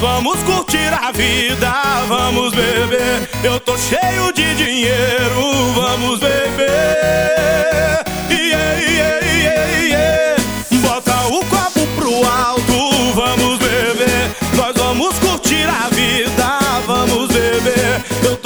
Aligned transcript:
Nós 0.00 0.12
vamos 0.14 0.42
curtir 0.44 0.90
a 0.94 1.12
vida, 1.12 1.70
vamos 2.08 2.54
beber. 2.54 3.28
Eu 3.44 3.60
tô 3.60 3.76
cheio 3.76 4.32
de 4.32 4.54
dinheiro, 4.54 5.72
vamos 5.74 6.18
beber. 6.18 8.02
Yeah, 8.30 8.80
yeah, 8.80 9.26
yeah, 9.26 9.78
yeah. 9.82 10.42
Bota 10.80 11.12
o 11.26 11.44
copo 11.44 11.86
pro 11.96 12.26
alto, 12.26 13.12
vamos 13.14 13.58
beber. 13.58 14.30
Nós 14.54 14.74
vamos 14.74 15.18
curtir 15.18 15.68
a 15.68 15.90
vida, 15.90 16.58
vamos 16.86 17.28
beber. 17.28 18.02
Eu 18.24 18.36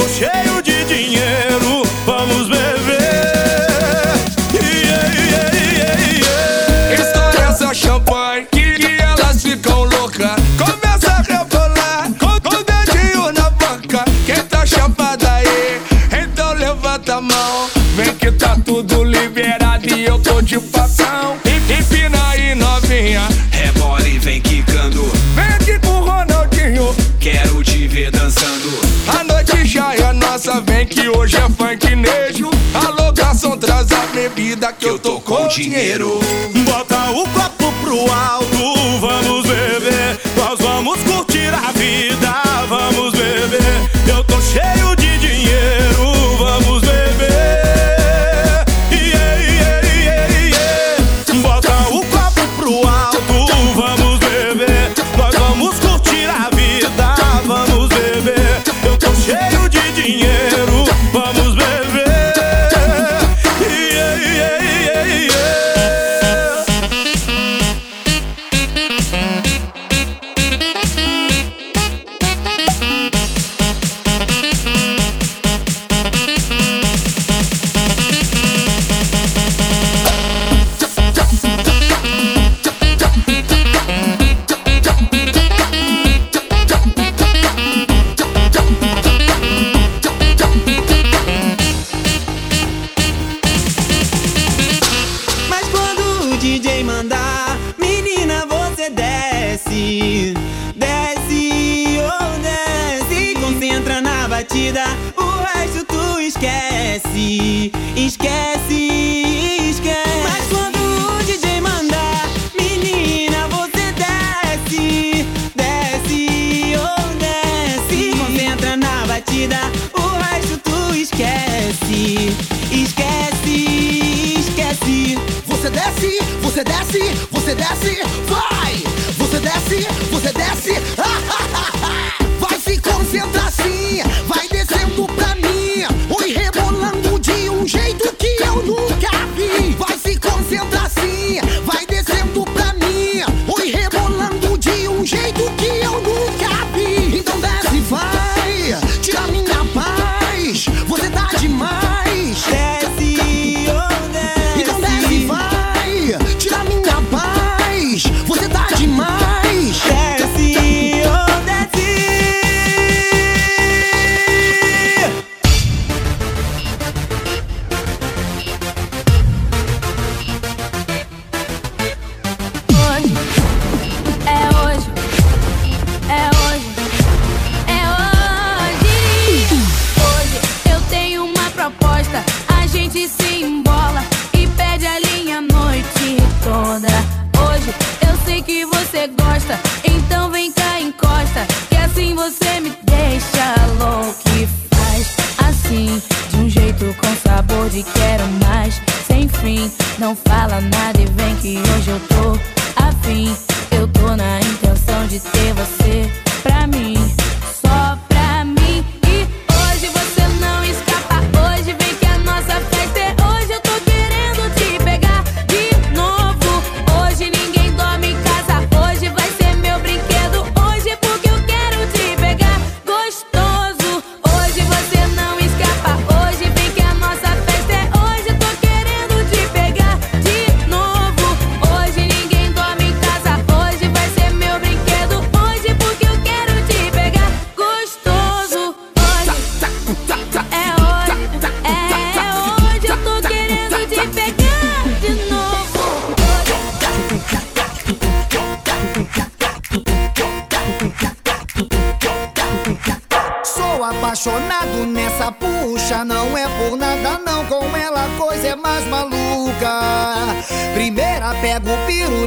bebida 34.29 34.73
que 34.73 34.87
eu 34.87 34.99
tô 34.99 35.21
com 35.21 35.47
dinheiro. 35.49 36.19
Bota 36.65 37.11
o 37.11 37.29
copo 37.29 37.73
pro 37.83 38.11
alto 38.11 38.44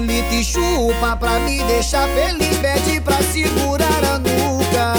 pirulito 0.07 0.33
e 0.33 0.43
chupa 0.43 1.15
pra 1.17 1.39
me 1.39 1.61
deixar 1.63 2.07
feliz. 2.09 2.57
Pede 2.57 3.01
pra 3.01 3.17
segurar 3.17 4.03
a 4.13 4.17
nuca. 4.17 4.93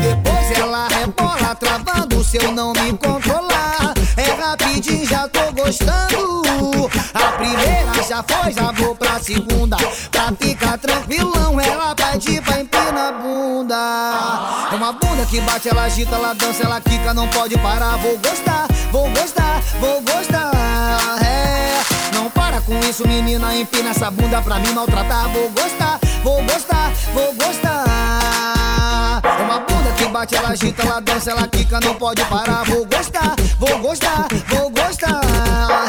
Depois 0.00 0.58
ela 0.58 0.88
rebola, 0.88 1.54
travando 1.56 2.22
se 2.24 2.36
eu 2.38 2.52
não 2.52 2.72
me 2.72 2.92
controlar. 2.92 3.94
É 4.16 4.30
rapidinho, 4.40 5.04
já 5.06 5.28
tô 5.28 5.52
gostando. 5.52 6.42
A 7.12 7.32
primeira 7.32 8.02
já 8.08 8.22
foi, 8.22 8.52
já 8.52 8.70
vou 8.72 8.94
pra 8.94 9.18
segunda. 9.18 9.76
Pra 10.10 10.32
ficar 10.38 10.78
tranquilão, 10.78 11.60
ela 11.60 11.94
pede 11.94 12.40
pra 12.40 12.60
empina 12.60 13.08
a 13.08 13.12
bunda. 13.12 14.68
É 14.70 14.74
uma 14.74 14.92
bunda 14.92 15.26
que 15.26 15.40
bate, 15.40 15.68
ela 15.68 15.84
agita, 15.84 16.14
ela 16.14 16.32
dança, 16.34 16.62
ela 16.64 16.80
quica, 16.80 17.12
não 17.12 17.28
pode 17.28 17.58
parar. 17.58 17.96
Vou 17.98 18.16
gostar, 18.18 18.68
vou 18.90 19.10
gostar, 19.10 19.60
vou 19.80 20.00
gostar. 20.02 20.52
É, 21.24 21.81
para 22.52 22.60
com 22.60 22.78
isso, 22.80 23.08
menina, 23.08 23.54
empina 23.56 23.90
essa 23.90 24.10
bunda 24.10 24.42
pra 24.42 24.58
me 24.58 24.70
maltratar. 24.72 25.26
Vou 25.30 25.48
gostar, 25.50 25.98
vou 26.22 26.42
gostar, 26.44 26.92
vou 27.14 27.32
gostar. 27.32 29.22
É 29.24 29.42
uma 29.42 29.60
bunda 29.60 29.90
que 29.96 30.04
bate, 30.08 30.36
ela 30.36 30.50
agita, 30.50 30.82
ela 30.82 31.00
dança, 31.00 31.30
ela 31.30 31.48
quica, 31.48 31.80
não 31.80 31.94
pode 31.94 32.22
parar. 32.26 32.64
Vou 32.64 32.84
gostar, 32.84 33.36
vou 33.58 33.78
gostar, 33.78 34.26
vou 34.48 34.68
gostar. 34.70 35.22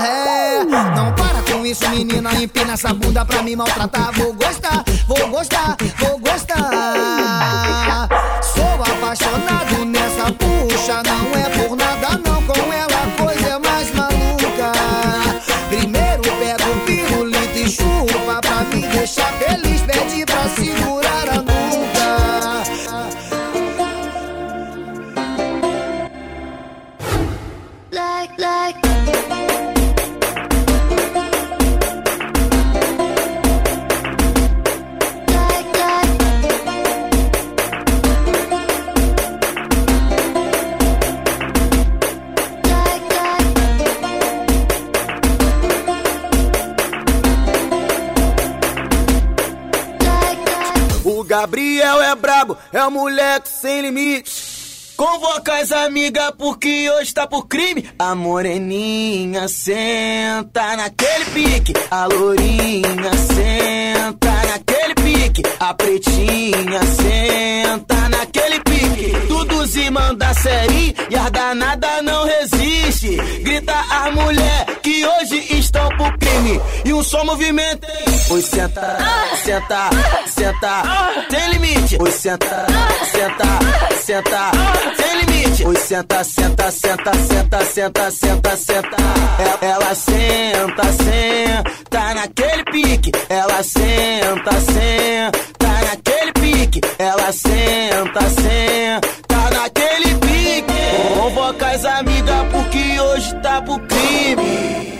É, 0.05 0.63
não 0.63 1.11
para 1.13 1.41
com 1.51 1.65
isso, 1.65 1.89
menina, 1.89 2.33
empina 2.41 2.73
essa 2.73 2.93
bunda 2.93 3.25
pra 3.25 3.43
me 3.43 3.57
maltratar. 3.57 4.13
Vou 4.13 4.33
gostar, 4.33 4.85
vou 5.05 5.27
gostar, 5.27 5.75
vou 5.97 6.17
gostar. 6.19 8.07
Sou 8.41 8.83
apaixonado 8.95 9.83
nessa 9.85 10.31
puxa, 10.31 11.03
não 11.03 11.35
é 11.37 11.49
por 11.49 11.75
nada 11.75 12.22
O 51.05 51.21
Gabriel 51.23 52.01
é 52.01 52.15
brabo, 52.15 52.57
é 52.71 52.85
um 52.85 52.91
moleque 52.91 53.49
sem 53.49 53.81
limite. 53.81 54.53
Convoca 54.95 55.55
as 55.57 55.71
amigas 55.71 56.31
porque 56.37 56.89
hoje 56.91 57.13
tá 57.13 57.27
por 57.27 57.47
crime. 57.47 57.89
A 57.99 58.15
moreninha 58.15 59.47
senta 59.49 60.77
naquele 60.77 61.25
pique. 61.33 61.73
A 61.91 62.05
lourinha 62.05 63.11
senta 63.17 64.31
naquele 64.47 64.95
pique. 64.95 65.41
A 65.59 65.73
pretinha 65.73 66.79
senta 66.85 68.02
se 69.73 69.89
manda 69.89 70.31
série 70.35 70.95
e 71.09 71.15
as 71.15 71.31
danada 71.31 72.01
não 72.03 72.25
resiste. 72.25 73.17
Grita 73.41 73.73
as 73.73 74.13
mulher 74.13 74.65
que 74.83 75.03
hoje 75.03 75.57
estão 75.57 75.89
por 75.97 76.15
crime. 76.19 76.61
E 76.85 76.93
um 76.93 77.03
só 77.03 77.25
movimento. 77.25 77.87
Oi, 78.29 78.41
senta, 78.43 78.97
senta, 79.43 79.89
senta. 80.27 80.83
Tem 81.27 81.49
limite. 81.53 81.97
Oi, 81.99 82.11
senta, 82.11 82.67
senta, 83.11 83.95
senta. 84.05 84.51
Tem 84.95 85.21
limite. 85.21 85.65
Oi, 85.65 85.75
senta, 85.75 86.23
senta, 86.23 86.71
senta, 86.71 87.11
senta, 87.15 87.65
senta, 87.65 88.11
senta, 88.11 88.57
senta. 88.57 88.97
Ela 89.61 89.95
senta, 89.95 90.83
senta 91.03 92.13
naquele 92.13 92.63
pique. 92.65 93.11
Ela 93.27 93.63
senta, 93.63 94.51
senta 94.51 95.67
naquele 95.87 96.31
pique. 96.33 96.81
Ela 96.99 97.31
senta, 97.31 98.21
senta 98.29 99.22
naquele 99.53 100.15
pique. 100.15 101.17
Convoca 101.19 101.67
as 101.67 101.85
amigas 101.85 102.47
porque 102.51 102.99
hoje 102.99 103.35
tá 103.41 103.61
pro 103.61 103.79
crime. 103.79 104.93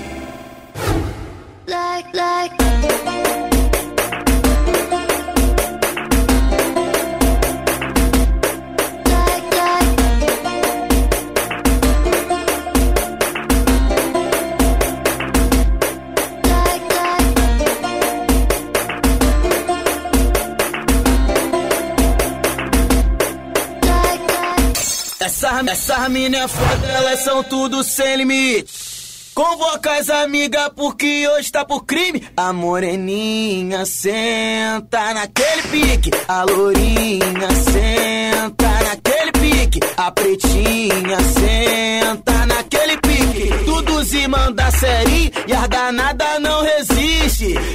like, 1.67 2.15
like. 2.15 3.52
Essas 25.45 26.07
mina 26.09 26.37
é 26.37 26.47
foda, 26.47 26.87
elas 26.87 27.19
são 27.19 27.43
tudo 27.43 27.83
sem 27.83 28.15
limite. 28.15 28.71
Convoca 29.33 29.97
as 29.97 30.09
amigas 30.09 30.69
porque 30.73 31.27
hoje 31.27 31.51
tá 31.51 31.65
por 31.65 31.83
crime. 31.85 32.23
A 32.37 32.53
moreninha 32.53 33.85
senta 33.85 35.13
naquele 35.13 35.63
pique. 35.63 36.11
A 36.29 36.43
lourinha 36.43 37.49
senta 37.55 38.69
naquele 38.83 39.31
pique. 39.33 39.79
A 39.97 40.11
pretinha 40.11 41.17
senta 41.19 42.45
naquele 42.45 42.97
pique. 42.99 43.65
Tudo 43.65 44.05
se 44.05 44.25
manda 44.29 44.71
série 44.71 45.33
e 45.45 45.51
as 45.51 45.67
danada 45.67 46.39
não 46.39 46.63
resiste. 46.63 46.92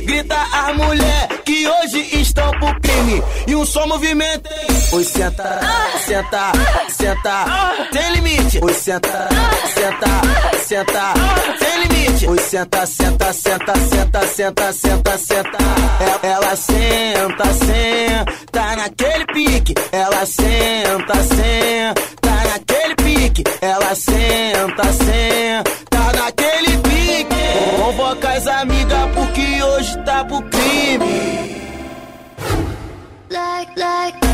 Grita 0.05 0.37
as 0.53 0.77
mulher 0.77 1.29
que 1.45 1.67
hoje 1.67 2.21
estão 2.21 2.51
pro 2.53 2.81
crime. 2.81 3.23
E 3.47 3.55
um 3.55 3.65
só 3.65 3.87
movimento. 3.87 4.49
Oi, 4.93 5.05
senta, 5.05 5.61
senta, 6.07 6.53
senta. 6.89 7.45
Tem 7.93 8.13
limite. 8.13 8.59
Oi, 8.63 8.73
senta, 8.75 9.29
senta, 9.75 10.59
senta. 10.67 11.15
Tem 11.59 11.83
limite. 11.83 12.27
Oi, 12.29 12.39
senta, 12.39 12.87
senta, 12.87 13.33
senta, 13.33 13.75
senta, 13.79 14.27
senta, 14.27 14.73
senta, 14.73 15.19
senta. 15.19 15.59
É- 16.23 16.27
Ela 16.29 16.57
senta, 16.57 17.45
senta 17.55 18.77
naquele 18.77 19.25
pique. 19.27 19.75
Ela 19.93 20.27
senta, 20.27 21.15
senta 21.23 22.31
naquele 22.53 22.95
pique. 22.97 23.45
Ela 23.61 23.95
senta, 23.95 24.93
senta 24.93 25.78
naquele 26.19 26.77
pique. 26.79 27.77
Convoca 27.77 28.31
as 28.31 28.47
amigas 28.47 29.09
porque 29.15 29.63
hoje 29.63 29.99
tá 30.05 30.25
pro 30.25 30.43
crime. 30.43 31.49
like, 33.31 33.73
like. 33.77 34.29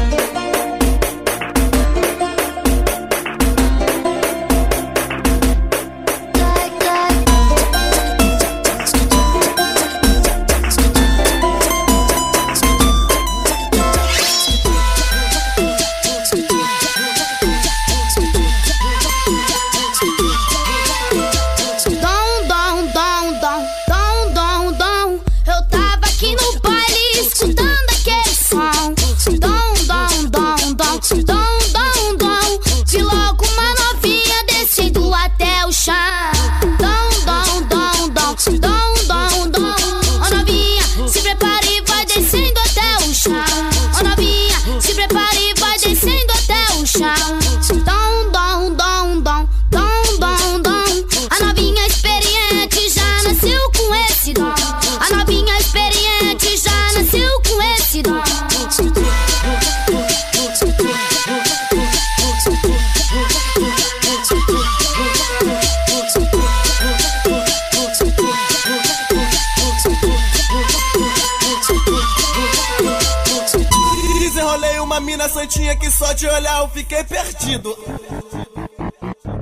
De 76.24 76.30
olhar 76.30 76.60
eu 76.62 76.68
fiquei 76.70 77.04
perdido. 77.04 77.76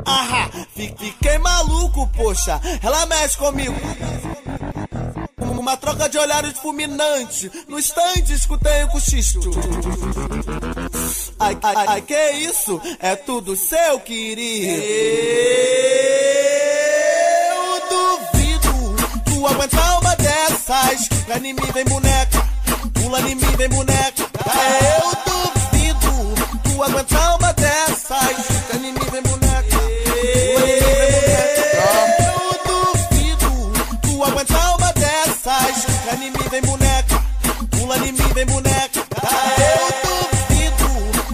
Ahá, 0.05 0.51
fi- 0.75 0.93
fiquei 0.99 1.39
maluco, 1.39 2.09
poxa. 2.09 2.61
Ela 2.83 3.07
mexe 3.07 3.37
comigo. 3.37 3.75
Uma 5.39 5.77
troca 5.77 6.09
de 6.09 6.19
olhares 6.19 6.59
fulminante. 6.59 7.49
No 7.69 7.79
instante 7.79 8.33
escutei 8.33 8.83
o 8.83 8.89
cochicho. 8.89 9.39
Ai, 11.39 11.57
ai, 11.63 11.75
ai, 11.87 12.03
que 12.03 12.31
isso? 12.33 12.81
É 12.99 13.15
tudo 13.15 13.55
seu, 13.57 14.01
querido. 14.01 14.83
Eu 17.53 17.89
duvido 17.89 18.97
tu 19.25 19.47
aguentar 19.47 20.01
uma 20.01 20.17
dessas. 20.17 21.07
Pra 21.27 21.37
em 21.39 21.53
mim 21.53 21.55
vem 21.73 21.85
boneca, 21.85 22.45
pula 22.95 23.21
em 23.21 23.37
mim 23.37 23.57
vem 23.57 23.69
boneca. 23.69 24.23
Eu 24.23 25.13
duvido 25.25 25.62
tu 26.73 26.83
aguentar 26.83 27.37
uma 27.37 27.53
dessas. 27.53 28.47
Pra 28.67 28.77
em 28.77 28.93
mim 28.93 29.07
vem 29.11 29.23
boneca, 29.23 29.79
pula 29.81 29.87
em 29.89 29.93
mim 29.93 30.23
vem 31.43 31.67
boneca. 31.67 31.77
Eu 32.19 32.61
duvido 32.67 33.73
tu 34.03 34.25
aguentar 34.25 34.77
uma 34.77 34.93
dessas. 34.93 35.85
Pra 36.05 36.15
em 36.15 36.31
mim 36.31 36.49
vem 36.51 36.63
boneca, 36.63 37.23
pula 37.71 37.99
em 37.99 38.13
mim 38.13 38.33
vem 38.35 38.47
boneca. 38.47 39.07
Eu 39.59 39.87
duvido 40.03 40.89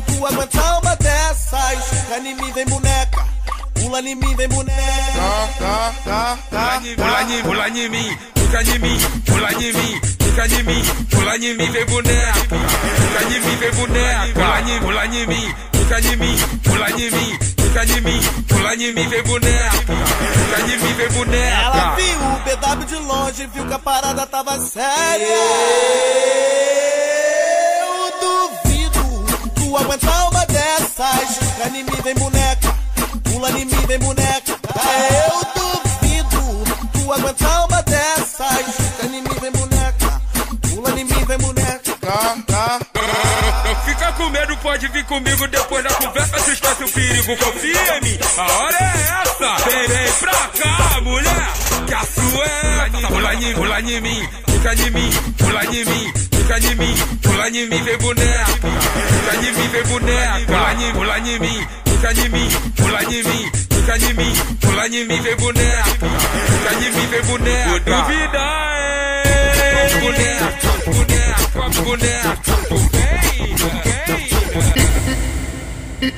tu 0.07 0.26
aguentar 0.26 0.80
uma 0.80 0.97
dessas. 0.97 1.85
Pra 2.09 2.18
em 2.18 2.35
mim 2.35 2.52
vem 2.52 2.66
boneca, 2.66 3.26
pula 3.75 4.00
em 4.00 4.14
mim 4.14 4.35
vem 4.35 4.49
boneca. 4.49 4.78
Tá, 5.59 5.95
tá, 6.04 6.38
tá, 6.50 6.80
Pula 6.97 7.23
em, 7.23 7.42
pula 7.42 7.68
em 7.68 7.88
mim, 7.88 8.18
fica 8.49 8.62
em 8.62 8.78
mim, 8.78 8.99
pula 9.26 9.52
em 9.52 9.73
mim, 9.73 10.00
fica 10.21 10.47
em 10.47 10.62
mim, 10.62 10.83
pula 11.11 11.37
em 11.37 11.57
mim, 11.57 11.71
vem 11.71 11.87
boneca. 11.87 12.33
Fica 12.33 13.23
em 13.25 13.40
mim, 13.40 13.57
vem 13.57 13.73
boneca. 13.73 14.33
Pula 14.35 14.61
em, 14.61 14.81
pula 14.81 15.07
em 15.07 15.26
mim, 15.26 15.55
fica 15.73 16.00
em 16.00 16.17
mim, 16.17 16.37
pula 16.64 16.90
em 16.90 17.11
mim, 17.11 17.38
fica 17.61 17.85
em 17.85 18.00
mim, 18.00 18.21
pula 18.49 18.75
em 18.75 18.93
mim, 18.95 19.09
vem 19.09 19.23
boneca. 19.23 19.71
Fica 19.81 20.61
em 20.62 20.78
mim, 20.78 20.95
vem 20.95 21.07
Ela 21.07 21.14
boneca. 21.14 21.97
viu 21.97 22.19
o 22.21 22.76
BW 22.76 22.85
de 22.87 22.97
longe, 22.97 23.47
viu 23.52 23.67
que 23.67 23.75
a 23.75 23.78
parada 23.78 24.26
tava 24.26 24.59
séria. 24.61 25.26
Eu 27.83 28.12
duvido 28.21 29.26
tu 29.57 29.76
aguentar 29.76 30.31
uma 30.31 30.47
dessas. 30.47 31.38
Pra 31.57 31.67
em 31.69 31.85
mim 31.85 32.02
vem 32.02 32.14
boneca, 32.14 32.75
pula 33.25 33.50
em 33.50 33.64
mim 33.67 33.87
vem 33.87 33.99
boneca. 33.99 34.59
Eu 35.33 35.38
comigo 45.09 45.49
depois 45.49 45.83
da 45.83 45.91
conversa. 45.95 46.38
Se 46.41 46.53
esquece 46.53 46.85
o 46.85 46.88
perigo, 46.88 47.37
confia 47.38 47.97
em 47.97 48.00
mim. 48.03 48.19
A 48.37 48.53
hora 48.53 48.77
é 48.77 49.23
essa. 49.23 49.57
Vem, 49.65 49.88
vem 49.88 50.12
pra 50.21 50.33
cá, 50.33 51.00
mulher. 51.00 51.53
Que 51.87 51.95
a 51.95 52.00
sua 52.05 52.45
é 52.45 52.87
essa. 52.87 53.09
Pula 53.09 53.35
em, 53.35 53.55
pula 53.55 53.81
em 53.81 54.00
mim, 54.00 54.29
fica 54.47 54.75
em 54.75 54.91
mim, 54.91 55.11
pula 55.38 55.65
em 55.65 55.85
mim, 55.85 56.12
fica 56.33 56.59
em 56.59 56.75
mim, 56.75 56.95
pula 57.23 57.49
em 57.49 57.69
mim, 57.69 57.83
vem 57.83 57.99
boneca. 57.99 58.45
Fica 58.47 59.37
em 59.37 59.53
mim, 59.53 59.69
vem 59.69 59.83
boneca. 59.85 60.47
Pula 60.47 60.75
em, 60.75 60.93
pula 60.93 61.19
em 61.19 61.38
mim, 61.38 61.67
fica 61.87 62.12
em 62.12 62.29
mim, 62.29 62.49
pula 62.77 63.03
em 63.03 63.23
mim, 63.25 63.53
fica 63.71 63.97
em 63.97 64.15
mim, 64.15 64.35
pula 64.61 64.87
em 64.87 65.07
mim, 65.07 65.21
vem 65.23 65.37
boneca. 65.37 65.85
Fica 65.85 66.75
em 66.75 66.91
mim, 66.93 67.07
vem 67.07 67.23
boneca. 67.23 67.81
Duvida, 67.81 68.38
é. 68.38 69.09
Boneca, 70.00 70.55
boneca, 70.87 71.83
boneca. 71.83 72.38
Vem, 72.93 73.57
vem. 73.57 74.98
As 76.00 76.12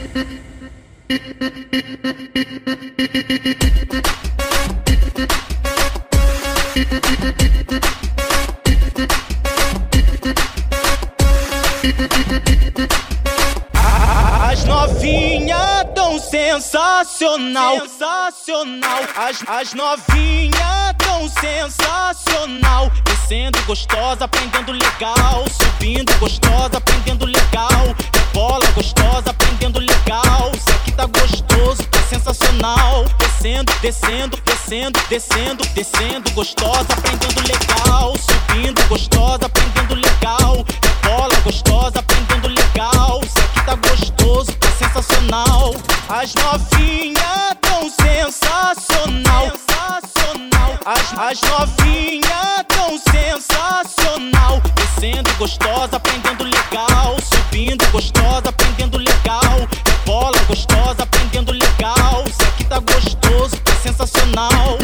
novinha 14.67 15.40
tão 15.40 15.40
sensacional, 16.21 17.81
sensacional. 17.81 19.01
As, 19.17 19.43
as 19.49 19.75
novinha 19.75 20.95
tão 20.99 21.29
sensacional. 21.29 22.91
Descendo 23.05 23.61
gostosa, 23.63 24.25
aprendendo 24.25 24.73
legal. 24.73 25.45
Subindo 25.49 26.15
gostosa, 26.19 26.77
aprendendo 26.77 27.25
legal. 27.25 27.95
Bola 28.35 28.67
gostosa, 28.73 29.31
aprendendo 29.31 29.81
legal. 29.81 30.53
Isso 30.55 30.71
aqui 30.71 30.93
tá 30.93 31.07
gostoso, 31.07 31.83
tá 31.85 32.01
sensacional. 32.03 33.05
Descendo, 33.19 33.73
descendo, 33.81 34.37
descendo, 34.45 35.01
descendo, 35.09 35.65
descendo 35.75 36.31
gostosa, 36.33 36.93
aprendendo 36.93 37.41
legal. 37.49 38.15
Subindo 38.17 38.89
gostosa, 38.89 39.47
aprendendo 39.47 39.95
legal. 39.95 40.65
Bola 41.03 41.41
gostosa, 41.41 41.99
aprendendo 41.99 42.49
legal. 42.49 43.21
Isso 43.25 43.39
aqui 43.39 43.65
tá 43.65 43.75
gostoso, 43.75 44.53
sensacional. 45.21 45.75
As 46.09 46.35
novinhas 46.35 47.57
tão 47.61 47.91
sensacional. 47.91 49.51
Sensacional. 49.51 50.79
As, 50.85 51.19
as 51.19 51.41
novinhas 51.43 52.65
tão 52.69 52.99
sensacional. 53.13 54.61
Descendo 54.75 55.33
gostosa, 55.35 55.97
aprendendo 55.97 56.45
legal. 56.45 57.17
Subindo 57.21 57.87
gostosa, 57.91 58.49
aprendendo 58.49 58.99
legal. 58.99 59.69
É 59.87 60.07
bola 60.07 60.39
gostosa, 60.49 61.03
aprendendo 61.03 61.53
legal. 61.53 62.25
Isso 62.27 62.43
aqui 62.43 62.65
tá 62.65 62.79
gostoso, 62.79 63.57
tá 63.59 63.73
sensacional. 63.83 64.79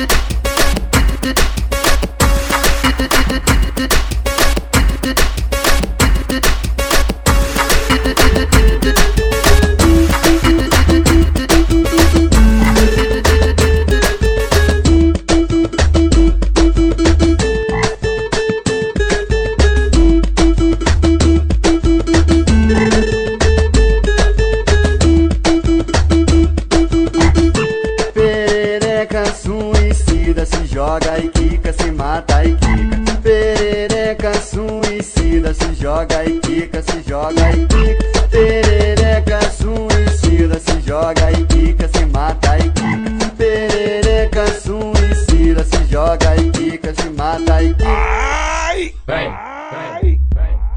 Mata 32.16 32.44
e 32.44 32.54
quica. 32.54 33.16
Perereca 33.22 34.32
suicida 34.34 35.52
se 35.52 35.74
joga 35.74 36.24
e 36.24 36.38
quica, 36.40 36.82
se 36.82 37.02
joga 37.06 37.50
e 37.52 37.66
quica. 37.66 38.28
Perereca 38.30 39.40
suicida 39.50 40.58
se 40.58 40.80
joga 40.80 41.32
e 41.32 41.44
quica, 41.44 41.88
se 41.88 42.06
mata 42.06 42.58
e 42.58 42.70
quica. 42.70 43.32
Perereca 43.36 44.46
suicida 44.46 45.64
se 45.64 45.84
joga 45.90 46.36
e 46.36 46.50
quica, 46.50 46.94
se 46.94 47.10
mata 47.10 47.62
e 47.62 47.74
quica. 47.74 47.86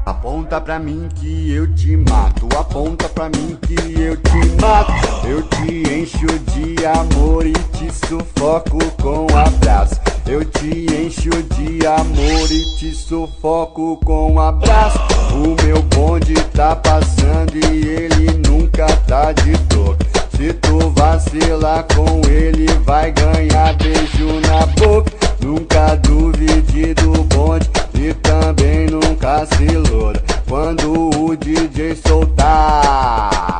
Aponta 0.04 0.60
pra 0.60 0.78
mim 0.78 1.08
que 1.14 1.52
eu 1.52 1.72
te 1.74 1.96
mato, 1.96 2.48
aponta 2.58 3.08
pra 3.08 3.30
mim 3.30 3.56
que 3.62 4.00
eu 4.00 4.16
te 4.16 4.60
mato. 4.60 4.92
Eu 5.26 5.42
te 5.42 5.82
encho 5.90 6.26
de 6.50 6.84
amor 6.84 7.46
e 7.46 7.52
te 7.52 7.90
sufoco 7.94 8.78
com 9.00 9.26
abraço. 9.34 10.09
Eu 10.30 10.44
te 10.44 10.86
encho 10.94 11.28
de 11.28 11.84
amor 11.84 12.52
e 12.52 12.76
te 12.76 12.94
sufoco 12.94 13.96
com 14.04 14.38
abraço. 14.38 14.96
O 15.34 15.60
meu 15.64 15.82
bonde 15.82 16.34
tá 16.54 16.76
passando 16.76 17.56
e 17.56 17.84
ele 17.84 18.30
nunca 18.48 18.86
tá 19.08 19.32
de 19.32 19.58
toque. 19.66 20.06
Se 20.36 20.52
tu 20.52 20.88
vacilar 20.90 21.84
com 21.96 22.20
ele, 22.30 22.68
vai 22.84 23.10
ganhar 23.10 23.74
beijo 23.74 24.40
na 24.46 24.66
boca. 24.66 25.10
Nunca 25.44 25.96
duvide 25.96 26.94
do 26.94 27.24
bonde 27.24 27.68
e 27.94 28.14
também 28.14 28.86
nunca 28.86 29.44
se 29.46 29.64
iluda 29.64 30.22
quando 30.48 31.10
o 31.24 31.36
DJ 31.36 31.96
soltar. 32.06 33.59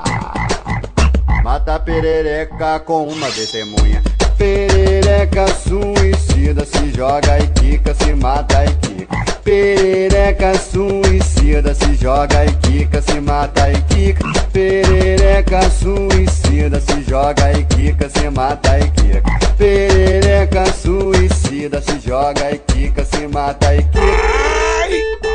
Mata 1.71 1.83
a 1.83 1.85
perereca 1.85 2.81
com 2.81 3.05
uma 3.05 3.29
testemunha. 3.29 4.03
Perereca 4.37 5.47
suicida 5.47 6.65
se 6.65 6.91
joga 6.91 7.39
e 7.39 7.47
quica, 7.47 7.95
se 7.95 8.13
mata 8.13 8.65
e 8.65 8.75
quica. 8.75 9.17
Perereca 9.45 10.53
suicida 10.59 11.73
se 11.73 11.95
joga 11.95 12.45
e 12.45 12.53
quica, 12.55 13.01
se 13.01 13.21
mata 13.21 13.71
e 13.71 13.81
quica. 13.83 14.25
Perereca 14.53 15.71
suicida 15.71 16.81
se 16.81 17.03
joga 17.09 17.53
e 17.53 17.63
quica, 17.63 18.09
se 18.09 18.31
mata 18.31 18.77
e 18.77 18.91
quica. 18.91 19.23
Perereca 19.57 20.65
suicida 20.73 21.81
se 21.81 22.01
joga 22.01 22.51
e 22.51 22.59
quica, 22.59 23.05
se 23.05 23.29
mata 23.29 23.77
e 23.77 23.83
quica. 23.85 25.30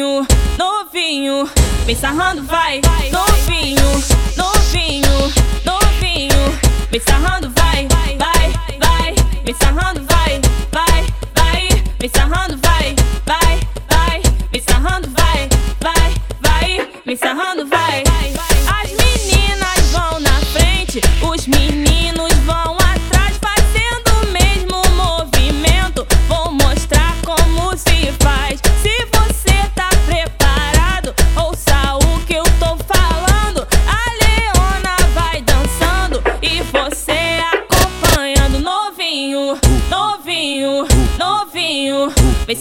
Novinho, 0.00 0.26
novinho. 0.58 1.50
Me 1.86 1.94
sarrando, 1.94 2.42
vai. 2.44 2.80
Novinho, 3.10 4.02
novinho, 4.36 5.32
novinho. 5.64 6.58
Me 6.90 7.00
sarrando, 7.00 7.49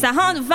novinho. 0.01 0.43
Vem 0.43 0.48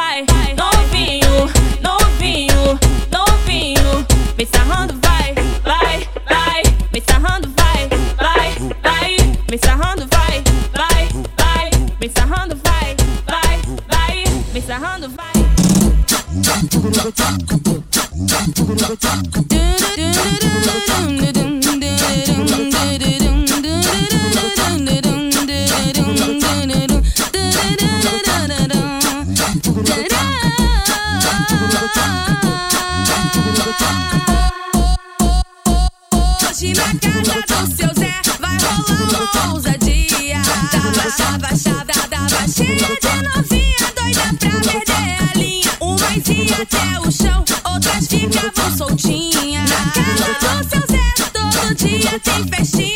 até 46.52 47.00
o 47.00 47.10
chão, 47.10 47.44
outras 47.72 48.06
ficavam 48.06 48.76
soltinha. 48.76 49.64
Na 49.64 49.92
casa 49.94 50.58
do 50.58 50.70
seu 50.70 50.80
Zé 50.90 51.14
todo 51.32 51.74
dia 51.74 52.20
tem 52.20 52.48
festinha. 52.48 52.94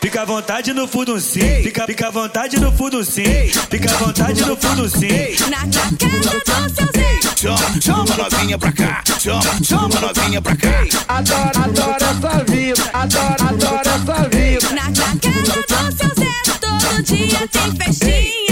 Fica 0.00 0.22
à 0.22 0.24
vontade 0.24 0.72
no 0.72 0.86
fundo 0.86 1.18
sim, 1.20 1.62
fica, 1.62 1.86
fica 1.86 2.08
à 2.08 2.10
vontade 2.10 2.60
no 2.60 2.70
fundo 2.72 3.04
sim, 3.04 3.48
fica 3.70 3.90
à 3.90 3.96
vontade 3.96 4.44
no 4.44 4.56
fundo 4.56 4.88
sim. 4.88 5.08
Na, 5.48 5.58
casa 5.58 6.68
do 6.68 6.74
seu 6.74 6.86
Zé. 6.94 7.02
Chama, 7.36 7.80
chama 7.80 8.16
novinha 8.16 8.58
pra 8.58 8.72
cá, 8.72 9.02
chama, 9.18 9.42
chama 9.64 10.00
novinha 10.00 10.40
pra 10.40 10.56
cá. 10.56 10.86
Adoro, 11.08 11.64
adoro 11.64 12.04
essa 12.04 12.44
vida, 12.44 12.90
adoro, 12.92 13.48
adoro 13.48 13.80
essa 13.80 14.28
vida. 14.28 14.68
Na, 14.74 14.84
na 14.84 14.90
casa 14.90 15.62
do 15.62 15.96
seu 15.96 16.10
Zé 16.14 16.32
todo 16.60 17.02
dia 17.02 17.48
tem 17.48 17.74
festinha. 17.76 18.42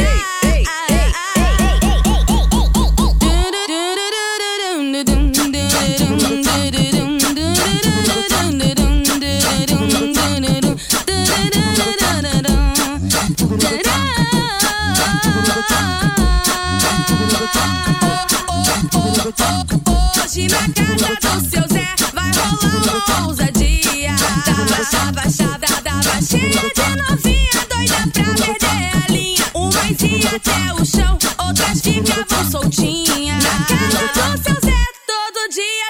Hoje 20.30 20.46
na 20.48 20.58
casa 20.58 21.14
do 21.20 21.50
seu 21.50 21.68
Zé 21.68 21.88
vai 22.14 22.30
rolar 22.30 22.76
uma 23.04 23.26
ousadia. 23.26 24.14
Tava, 24.44 25.26
tava, 25.26 25.82
tava 25.82 26.22
cheia 26.22 26.48
de 26.48 26.88
novinha, 27.02 27.60
doida 27.68 28.00
pra 28.12 28.24
perder 28.34 28.90
a 28.94 29.12
linha. 29.12 29.44
Umas 29.52 30.00
ia 30.00 30.30
até 30.36 30.72
o 30.72 30.84
chão, 30.84 31.18
outras 31.44 31.80
ficavam 31.80 32.50
soltinhas. 32.50 33.42
Na 33.42 33.50
casa 33.66 34.36
do 34.36 34.42
seu 34.42 34.54
Zé 34.62 34.84
todo 35.04 35.48
dia 35.52 35.89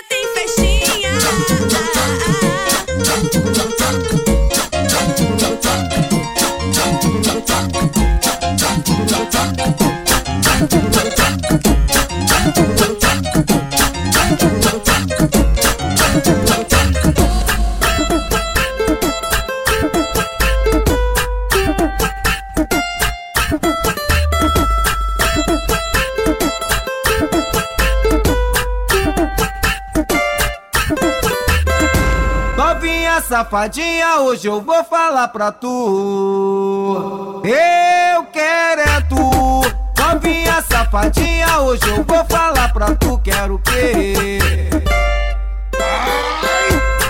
safadinha, 33.31 34.19
hoje 34.23 34.49
eu 34.49 34.61
vou 34.61 34.83
falar 34.83 35.29
pra 35.29 35.53
tu. 35.53 37.41
Eu 37.45 38.25
quero 38.25 38.81
é 38.81 39.01
tu. 39.03 39.61
Novinha 39.97 40.61
safadinha, 40.69 41.61
hoje 41.61 41.87
eu 41.87 42.03
vou 42.03 42.25
falar 42.25 42.73
pra 42.73 42.93
tu. 42.97 43.21
Quero 43.23 43.55
o 43.55 43.59
quê? 43.61 44.41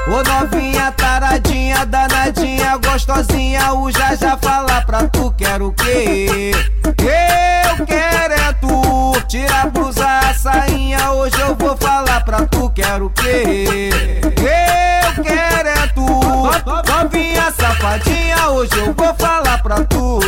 Ô 0.08 0.22
novinha 0.22 0.92
taradinha, 0.92 1.86
danadinha, 1.86 2.76
gostosinha, 2.76 3.72
o 3.72 3.90
já 3.90 4.14
já 4.14 4.36
fala 4.36 4.82
pra 4.82 5.08
tu, 5.08 5.32
quero 5.38 5.68
o 5.68 5.72
quê? 5.72 6.50
Eu 6.84 7.86
quero 7.86 8.34
é 8.34 8.52
tu, 8.60 9.12
tira 9.26 9.62
a 9.62 9.66
blusa, 9.66 10.04
a 10.04 10.34
sainha, 10.34 11.12
hoje 11.12 11.40
eu 11.40 11.54
vou 11.54 11.76
falar 11.76 12.24
pra 12.24 12.44
tu, 12.44 12.68
quero 12.74 13.06
o 13.06 13.10
quê? 13.10 13.90
Novinha 17.50 17.52
safadinha, 17.52 18.48
hoje 18.50 18.78
eu 18.78 18.94
vou 18.94 19.14
falar 19.14 19.60
pra 19.62 19.84
tu. 19.84 20.20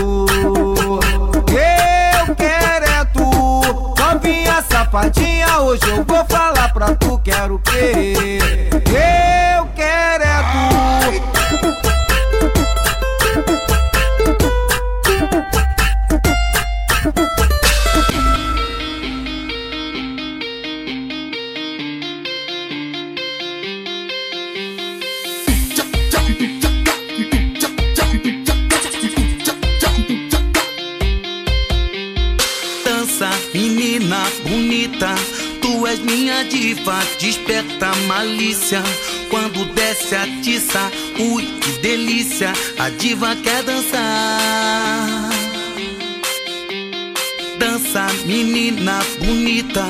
Eu 1.48 2.34
quero 2.34 2.84
é 2.84 3.04
tu, 3.12 3.94
novinha 3.96 4.62
safadinha, 4.68 5.60
hoje 5.60 5.88
eu 5.88 6.02
vou 6.02 6.24
falar 6.24 6.72
pra 6.72 6.94
tu, 6.96 7.20
quero 7.22 7.54
o 7.54 7.58
quê? 7.60 8.71
Diva, 36.52 36.98
desperta 37.18 37.90
malícia. 38.06 38.82
Quando 39.30 39.64
desce 39.74 40.14
a 40.14 40.26
tiça, 40.42 40.92
ui, 41.18 41.44
que 41.60 41.72
delícia, 41.80 42.52
a 42.78 42.90
diva 42.90 43.34
quer 43.36 43.62
dançar. 43.62 45.30
Dança, 47.58 48.06
menina 48.26 49.00
bonita, 49.18 49.86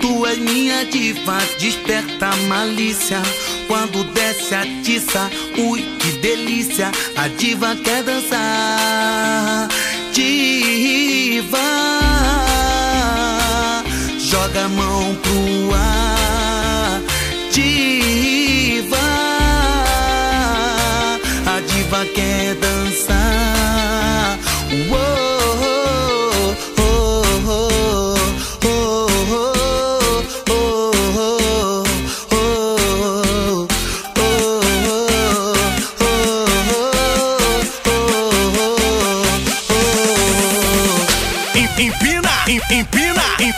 tu 0.00 0.24
és 0.26 0.38
minha 0.38 0.84
diva, 0.84 1.38
desperta 1.58 2.30
malícia. 2.48 3.20
Quando 3.66 4.04
desce 4.12 4.54
a 4.54 4.64
tiça, 4.84 5.28
ui, 5.58 5.82
que 5.98 6.12
delícia, 6.18 6.92
a 7.16 7.26
diva 7.28 7.74
quer 7.76 8.04
dançar. 8.04 9.68
Diva, 10.12 11.03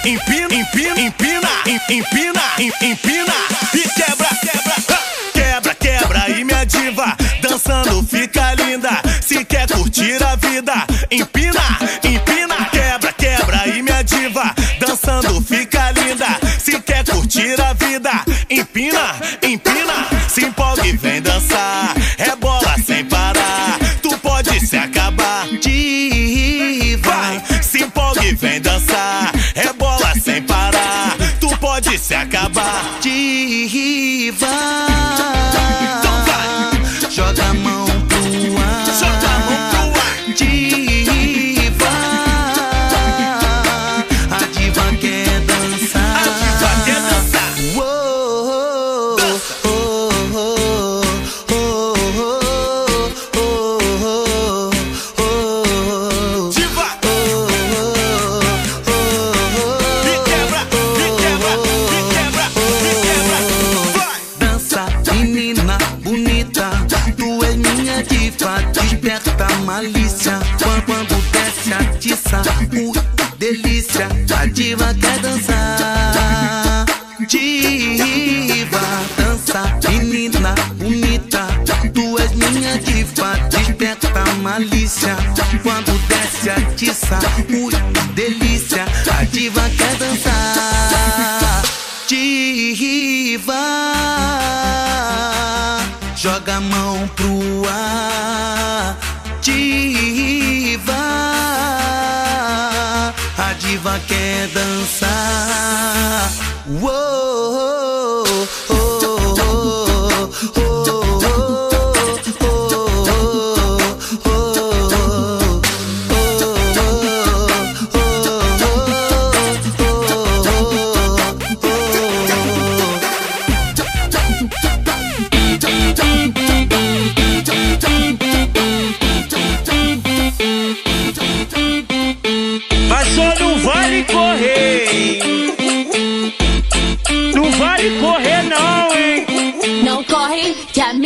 empina, 0.06 0.54
em- 0.54 0.60
empina, 0.60 1.00
empina, 1.00 1.00
empina, 1.00 1.50
em- 1.66 1.98
empina, 1.98 2.42
em- 2.58 2.90
empina 2.90 3.34
e 3.74 3.88
quebra, 3.88 4.28
quebra, 4.40 4.74
quebra, 5.34 5.74
quebra 5.74 6.30
e 6.30 6.44
minha 6.44 6.64
diva 6.64 7.16
dançando 7.42 8.02
fica 8.04 8.54
linda. 8.54 8.90
Se 9.20 9.44
quer 9.44 9.68
curtir 9.68 10.22
a 10.22 10.36
vida, 10.36 10.86
empina, 11.10 11.78
empina, 12.04 12.64
quebra, 12.70 13.12
quebra 13.12 13.68
e 13.68 13.82
minha 13.82 14.02
diva 14.02 14.54
dançando 14.78 15.40
fica 15.42 15.90
linda. 15.90 16.38
Se 16.58 16.80
quer 16.80 17.04
curtir 17.04 17.60
a 17.60 17.72
vida, 17.72 18.12
empina, 18.48 19.16
empina, 19.42 20.06
se 20.28 20.44
empolga 20.44 20.86
e 20.86 20.96
vem 20.96 21.20
dançar. 21.20 21.94
É 22.18 22.36
bola 22.36 22.76
sem 22.84 23.04
parar, 23.04 23.78
tu 24.02 24.16
pode 24.18 24.60
se 24.66 24.76
acabar. 24.76 25.46
diva. 25.60 27.42
Se 27.62 27.82
empolga 27.82 28.24
e 28.24 28.34
vem 28.34 28.60
dançar 28.60 29.32
se 31.98 32.14
acabar 32.14 33.00
de 33.02 33.68
rival. 33.70 34.95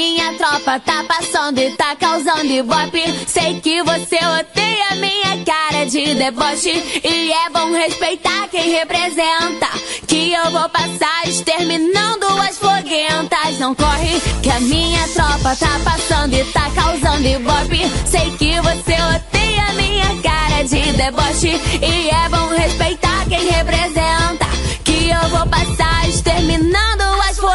Minha 0.01 0.33
tropa 0.33 0.81
tá 0.81 1.05
passando 1.05 1.59
e 1.59 1.73
tá 1.73 1.95
causando 1.95 2.47
ibope. 2.47 3.03
Sei 3.27 3.61
que 3.61 3.83
você 3.83 4.17
odeia 4.17 4.97
minha 4.97 5.45
cara 5.45 5.85
de 5.85 6.15
deboche. 6.15 7.03
E 7.05 7.31
é 7.31 7.51
bom 7.51 7.71
respeitar 7.71 8.49
quem 8.51 8.71
representa. 8.71 9.69
Que 10.07 10.33
eu 10.33 10.51
vou 10.53 10.67
passar 10.71 11.29
exterminando 11.29 12.27
as 12.49 12.57
foguentas. 12.57 13.59
Não 13.59 13.75
corre, 13.75 14.19
que 14.43 14.49
a 14.49 14.61
minha 14.61 15.07
tropa 15.09 15.55
tá 15.57 15.79
passando 15.85 16.33
e 16.33 16.45
tá 16.47 16.71
causando 16.75 17.27
ibope. 17.27 17.83
Sei 18.07 18.31
que 18.39 18.59
você 18.63 18.97
odeia 19.17 19.73
minha 19.75 20.23
cara 20.23 20.63
de 20.65 20.93
deboche. 20.93 21.61
E 21.83 22.09
é 22.09 22.29
bom 22.31 22.49
respeitar 22.57 23.27
quem 23.29 23.51
representa. 23.51 24.47
Que 24.83 25.11
eu 25.11 25.29
vou 25.29 25.47
passar 25.47 26.09
exterminando 26.09 27.00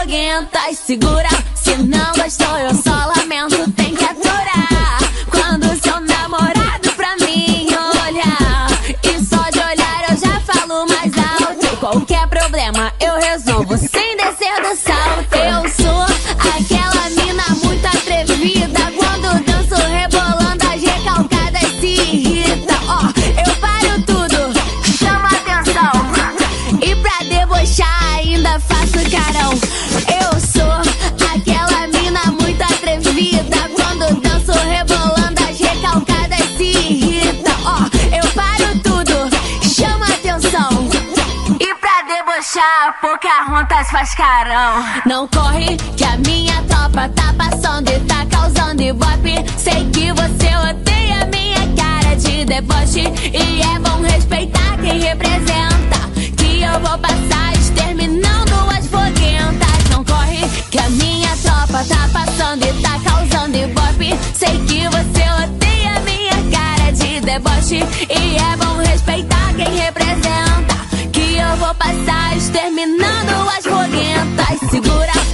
as 0.06 0.12
foguentas. 0.12 0.78
Segura, 0.86 1.30
se 1.56 1.76
não 1.78 2.14
gostou, 2.14 2.58
eu 2.60 2.74
só 2.76 3.12
lamento. 3.16 3.72
Tem 3.72 3.96
que 3.96 4.04
aturar. 4.04 5.00
Quando 5.30 5.82
seu 5.82 6.00
namorado 6.00 6.92
pra 6.96 7.16
mim 7.18 7.68
olhar. 8.08 8.68
E 9.04 9.26
só 9.26 9.50
de 9.50 9.60
olhar 9.60 10.06
eu 10.10 10.18
já 10.18 10.40
falo 10.42 10.86
mais 10.88 11.12
alto. 11.18 11.78
Qualquer 11.78 12.28
problema 12.28 12.94
eu 13.00 13.16
resolvo 13.16 13.78
sem 13.78 14.16
descer 14.16 14.62
do 14.62 14.76
salto. 14.76 15.36
Eu 15.36 15.70
debochar, 42.56 42.96
Pocahontas 43.02 43.90
faz 43.90 44.16
carão. 44.16 44.84
Não 45.06 45.28
corre, 45.28 45.76
que 45.98 46.04
a 46.06 46.18
minha 46.18 46.62
tropa 46.64 47.10
tá 47.10 47.34
passando 47.38 47.90
e 47.90 48.00
tá 48.02 48.26
causando 48.32 48.82
ibope. 48.82 49.36
Sei 49.58 49.90
que 49.92 50.12
você 50.14 50.56
odeia 50.70 51.26
minha 51.26 51.60
cara 51.76 52.16
de 52.16 52.46
deboche. 52.46 53.04
E 53.34 53.62
é 53.62 53.80
bom 53.80 54.02
respeitar 54.02 54.78
quem 54.82 55.00
representa. 55.00 56.00
Que 56.38 56.62
eu 56.62 56.80
vou 56.80 56.98
passar 56.98 57.54
exterminando 57.54 58.54
as 58.78 58.88
foguentas. 58.88 59.90
Não 59.92 60.04
corre, 60.04 60.48
que 60.72 60.80
a 60.80 60.90
minha 60.90 61.36
tropa 61.38 61.84
tá 61.84 62.10
passando 62.14 62.64
e 62.64 62.82
tá 62.82 63.00
causando 63.04 63.58
ibope. 63.58 64.18
Sei 64.34 64.58
que 64.66 64.88
você 64.88 65.44
odeia 65.44 66.00
minha 66.02 66.58
cara 66.58 66.92
de 66.92 67.20
deboche. 67.20 68.05
Exterminando 72.86 73.50
as 73.50 73.66
foguentas. 73.66 74.70
Segura, 74.70 75.25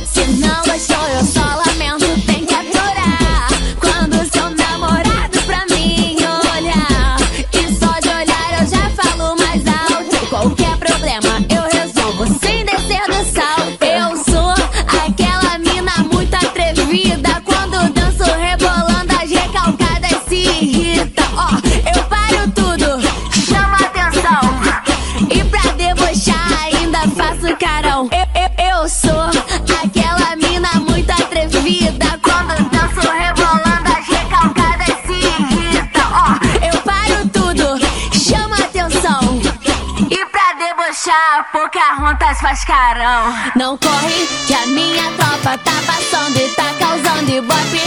Não 43.56 43.78
corre, 43.78 44.28
que 44.46 44.54
a 44.54 44.66
minha 44.68 45.10
tropa 45.14 45.58
tá 45.60 45.72
passando 45.88 46.38
e 46.38 46.50
tá 46.50 46.66
causando 46.78 47.32
ibope. 47.32 47.82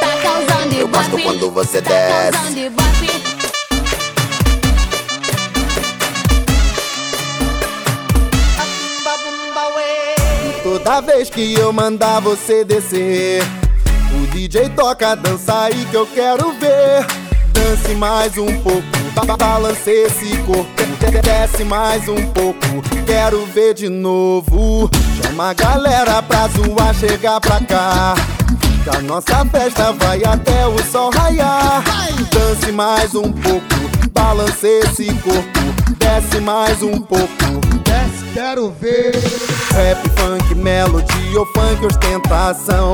Tá 0.00 0.16
causando 0.20 0.74
ibope. 0.74 0.78
Eu 0.80 0.88
gosto 0.88 1.18
quando 1.22 1.50
você 1.52 1.80
tá 1.80 1.90
desce. 1.90 2.32
causando 2.32 2.58
ibope. 2.58 3.20
Toda 10.62 11.00
vez 11.00 11.30
que 11.30 11.54
eu 11.54 11.72
mandar 11.72 12.20
você 12.20 12.64
descer, 12.64 13.42
o 14.12 14.26
DJ 14.28 14.68
toca 14.70 15.14
dança 15.16 15.62
aí 15.64 15.84
que 15.90 15.94
eu 15.96 16.06
quero 16.06 16.52
ver. 16.52 17.06
Dance 17.52 17.94
mais 17.94 18.36
um 18.38 18.46
pouco, 18.62 18.82
ba- 19.14 19.36
balance 19.36 19.90
esse 19.90 20.36
corpo. 20.38 20.70
Desce 21.22 21.64
mais 21.64 22.08
um 22.08 22.26
pouco, 22.32 22.58
quero 23.10 23.44
ver 23.46 23.74
de 23.74 23.88
novo. 23.88 24.88
Chama 25.20 25.50
a 25.50 25.52
galera 25.52 26.22
pra 26.22 26.46
zoar, 26.46 26.94
chegar 26.94 27.40
pra 27.40 27.60
cá. 27.60 28.14
Que 28.84 28.96
a 28.96 29.00
nossa 29.00 29.44
festa 29.46 29.92
vai 29.94 30.22
até 30.24 30.64
o 30.64 30.78
sol 30.84 31.10
raiar. 31.10 31.82
Dance 32.30 32.70
mais 32.70 33.12
um 33.16 33.32
pouco, 33.32 33.66
balance 34.12 34.64
esse 34.64 35.06
corpo. 35.14 35.60
Desce 35.98 36.40
mais 36.40 36.82
um 36.82 37.00
pouco. 37.00 37.26
Desce, 37.84 38.24
quero 38.32 38.72
ver. 38.80 39.12
Rap, 39.74 40.08
funk, 40.16 40.54
melody 40.54 41.36
ou 41.36 41.46
funk 41.46 41.86
ostentação. 41.86 42.92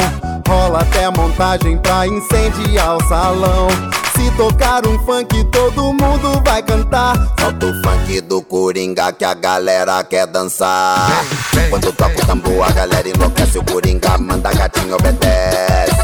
Rola 0.48 0.81
até 0.81 1.11
montagem 1.11 1.76
pra 1.76 2.07
incendiar 2.07 2.96
o 2.96 3.09
salão. 3.09 3.68
Se 4.16 4.31
tocar 4.37 4.87
um 4.87 4.98
funk, 5.05 5.44
todo 5.52 5.92
mundo 5.92 6.42
vai 6.44 6.62
cantar. 6.62 7.14
Solta 7.38 7.66
o 7.66 7.83
funk 7.83 8.20
do 8.22 8.40
Coringa 8.40 9.12
que 9.12 9.24
a 9.24 9.35
galera 9.35 10.02
quer 10.05 10.26
dançar. 10.26 11.24
Quando 11.68 11.92
toca 11.92 12.22
o 12.22 12.26
tambor, 12.26 12.66
a 12.66 12.72
galera 12.72 13.07
enlouquece. 13.07 13.59
O 13.59 13.64
Coringa 13.64 14.16
manda 14.16 14.50
gatinho 14.52 14.94
obedece. 14.94 15.94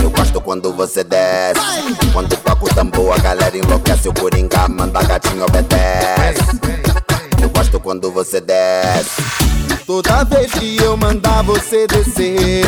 Eu 0.00 0.10
gosto 0.10 0.40
quando 0.40 0.72
você 0.72 1.02
desce. 1.02 1.60
Quando 2.12 2.36
toca 2.36 2.64
o 2.64 2.68
tambor, 2.68 3.12
a 3.12 3.18
galera 3.18 3.56
enlouquece. 3.56 4.08
O 4.08 4.14
Coringa 4.14 4.68
manda 4.68 5.02
gatinho 5.02 5.44
obedece. 5.44 6.60
Eu 7.42 7.50
gosto 7.50 7.80
quando 7.80 8.10
você 8.12 8.40
desce. 8.40 9.22
Toda 9.84 10.24
vez 10.24 10.52
que 10.52 10.76
eu 10.78 10.96
mandar 10.96 11.42
você 11.42 11.86
descer, 11.86 12.64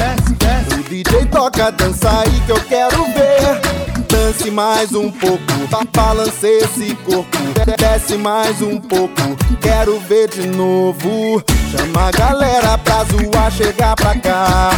o 0.73 0.89
DJ 0.89 1.27
toca 1.27 1.71
dança 1.73 2.11
aí 2.21 2.41
que 2.47 2.53
eu 2.53 2.61
quero 2.61 3.05
ver. 3.07 3.88
Dance 4.19 4.51
mais 4.51 4.93
um 4.95 5.13
pouco, 5.13 5.45
ba- 5.71 5.87
balance 5.95 6.45
esse 6.45 6.93
corpo. 6.97 7.39
Desce 7.79 8.17
mais 8.19 8.61
um 8.61 8.81
pouco, 8.81 9.15
quero 9.61 10.01
ver 10.01 10.29
de 10.29 10.45
novo. 10.49 11.41
Chama 11.71 12.09
a 12.09 12.11
galera 12.11 12.77
pra 12.79 13.05
zoar, 13.05 13.49
chegar 13.53 13.95
pra 13.95 14.17
cá. 14.17 14.71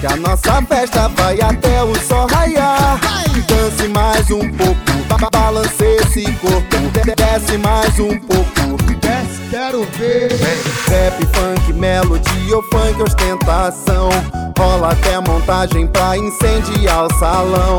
Que 0.00 0.06
a 0.06 0.16
nossa 0.16 0.62
festa 0.62 1.08
vai 1.08 1.38
até 1.42 1.82
o 1.84 1.94
sol 2.00 2.26
raiar. 2.26 2.98
Dance 3.46 3.86
mais 3.88 4.30
um 4.30 4.48
pouco, 4.50 4.80
ba- 5.08 5.28
balance 5.30 5.84
esse 5.84 6.24
corpo. 6.36 6.76
Desce 7.16 7.58
mais 7.58 7.98
um 7.98 8.18
pouco, 8.18 8.94
desce, 8.98 9.40
quero 9.50 9.86
ver. 9.98 10.30
Rap, 10.88 11.20
funk, 11.36 11.72
melody 11.74 12.54
ou 12.54 12.62
funk 12.62 13.02
ostentação. 13.02 14.08
Rola 14.58 14.92
até 14.92 15.20
montagem 15.20 15.86
pra 15.86 16.16
incendiar 16.16 17.04
o 17.06 17.18
salão. 17.18 17.78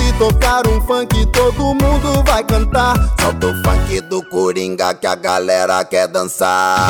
Se 0.00 0.12
tocar 0.14 0.66
um 0.66 0.80
funk, 0.80 1.26
todo 1.26 1.74
mundo 1.74 2.24
vai 2.24 2.42
cantar. 2.42 2.96
Solta 3.20 3.48
o 3.48 3.62
funk 3.62 4.00
do 4.02 4.22
Coringa 4.24 4.94
que 4.94 5.06
a 5.06 5.14
galera 5.14 5.84
quer 5.84 6.08
dançar. 6.08 6.88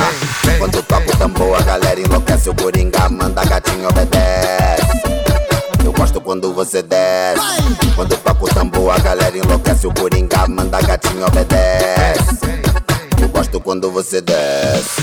Quando 0.58 0.80
toca 0.84 1.10
o 1.10 1.16
tambor, 1.16 1.58
a 1.58 1.62
galera 1.62 2.00
enlouquece. 2.00 2.48
O 2.48 2.54
Coringa 2.54 3.08
manda 3.08 3.44
gatinho 3.44 3.88
obedece. 3.88 4.86
Eu 5.84 5.92
gosto 5.92 6.20
quando 6.20 6.54
você 6.54 6.82
desce. 6.82 7.42
Quando 7.96 8.16
toca 8.16 8.44
o 8.44 8.48
tambor, 8.48 8.94
a 8.94 8.98
galera 9.00 9.36
enlouquece. 9.36 9.88
O 9.88 9.92
Coringa 9.92 10.46
manda 10.46 10.80
gatinho 10.80 11.26
obedece. 11.26 12.38
Eu 13.20 13.28
gosto 13.28 13.60
quando 13.60 13.90
você 13.90 14.20
desce. 14.20 15.02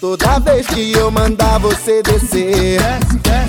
Toda 0.00 0.40
vez 0.40 0.66
que 0.66 0.92
eu 0.92 1.12
mandar 1.12 1.58
você 1.60 2.02
descer, 2.02 2.80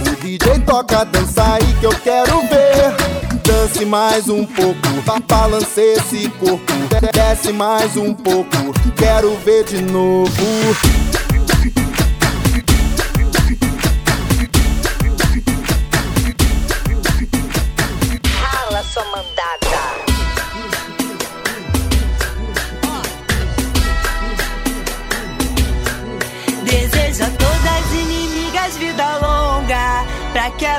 o 0.06 0.16
DJ 0.24 0.60
toca 0.60 1.04
dança 1.04 1.56
aí 1.56 1.74
que 1.80 1.86
eu 1.86 1.96
quero 2.04 2.42
ver. 2.42 3.27
Dance 3.48 3.86
mais 3.86 4.28
um 4.28 4.46
pouco, 4.46 4.78
ba- 5.06 5.22
balance 5.26 5.80
esse 5.80 6.28
corpo. 6.32 6.74
Desce 7.14 7.54
mais 7.54 7.96
um 7.96 8.14
pouco, 8.14 8.50
quero 8.98 9.36
ver 9.38 9.64
de 9.64 9.82
novo. 9.82 10.32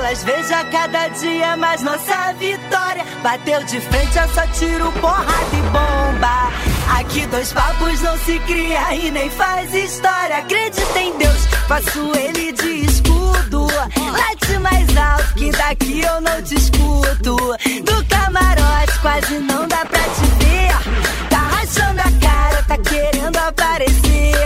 Elas 0.09 0.25
vejam 0.25 0.64
cada 0.71 1.09
dia 1.09 1.57
mais 1.59 1.83
nossa 1.83 2.33
vitória. 2.38 3.05
Bateu 3.23 3.62
de 3.64 3.79
frente, 3.79 4.18
é 4.18 4.27
só 4.29 4.47
tiro, 4.59 4.90
porrada 4.92 5.53
e 5.53 5.61
bomba. 5.62 6.51
Aqui 6.99 7.27
dois 7.27 7.53
papos 7.53 8.01
não 8.01 8.16
se 8.18 8.38
cria 8.40 8.94
e 8.94 9.11
nem 9.11 9.29
faz 9.29 9.73
história. 9.75 10.38
Acredita 10.38 10.99
em 10.99 11.16
Deus, 11.18 11.47
faço 11.66 12.12
ele 12.16 12.53
de 12.53 12.87
escudo. 12.87 13.66
Late 13.66 14.59
mais 14.61 14.97
alto 14.97 15.35
que 15.35 15.51
daqui 15.51 16.01
eu 16.01 16.21
não 16.23 16.42
te 16.42 16.55
escuto. 16.55 17.37
Do 17.85 18.05
camarote 18.07 18.99
quase 19.03 19.38
não 19.40 19.68
dá 19.68 19.85
pra 19.85 20.01
te 20.01 20.44
ver. 20.44 21.29
Tá 21.29 21.38
rachando 21.38 22.01
a 22.01 22.27
cara, 22.27 22.62
tá 22.66 22.79
querendo 22.79 23.37
aparecer. 23.37 24.38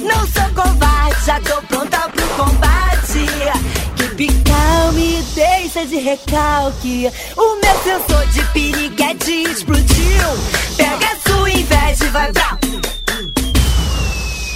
Não 0.00 0.26
sou 0.28 0.62
covarde, 0.62 1.26
já 1.26 1.38
tô 1.40 1.60
pronta 1.62 2.08
pro 2.08 2.26
combate. 2.42 3.73
Que 4.16 4.28
calme, 4.44 5.24
deixa 5.34 5.84
de 5.86 5.96
recalque. 5.96 7.10
O 7.36 7.56
meu 7.56 7.82
sensor 7.82 8.24
de 8.28 8.44
piriguete 8.52 9.42
explodiu. 9.42 10.28
Pega 10.76 11.06
a 11.06 11.28
sua 11.28 11.50
inveja 11.50 12.04
e 12.04 12.08
vai 12.10 12.32
pra. 12.32 12.56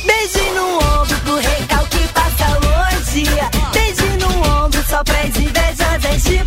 Beijo 0.07 0.55
no 0.55 0.77
ombro 0.77 1.17
pro 1.25 1.37
recalque 1.39 2.09
passa 2.15 2.57
longe. 2.61 3.25
Beijo 3.73 4.07
no 4.21 4.65
ombro 4.65 4.85
só 4.89 5.03
pra 5.03 5.27
invejosas 5.27 6.23
de 6.23 6.39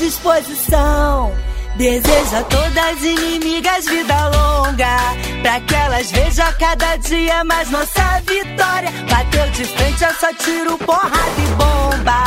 disposição. 0.00 1.32
Deseja 1.76 2.42
todas 2.44 3.04
inimigas 3.04 3.84
vida 3.84 4.28
longa. 4.28 4.96
Pra 5.42 5.60
que 5.60 5.74
elas 5.74 6.10
vejam 6.10 6.52
cada 6.58 6.96
dia 6.96 7.44
mais 7.44 7.70
nossa 7.70 8.22
vitória. 8.26 8.90
Bateu 9.08 9.48
de 9.50 9.64
frente, 9.64 10.04
é 10.04 10.12
só 10.14 10.32
tiro, 10.34 10.78
porrada 10.78 11.38
e 11.38 11.46
bomba. 11.54 12.24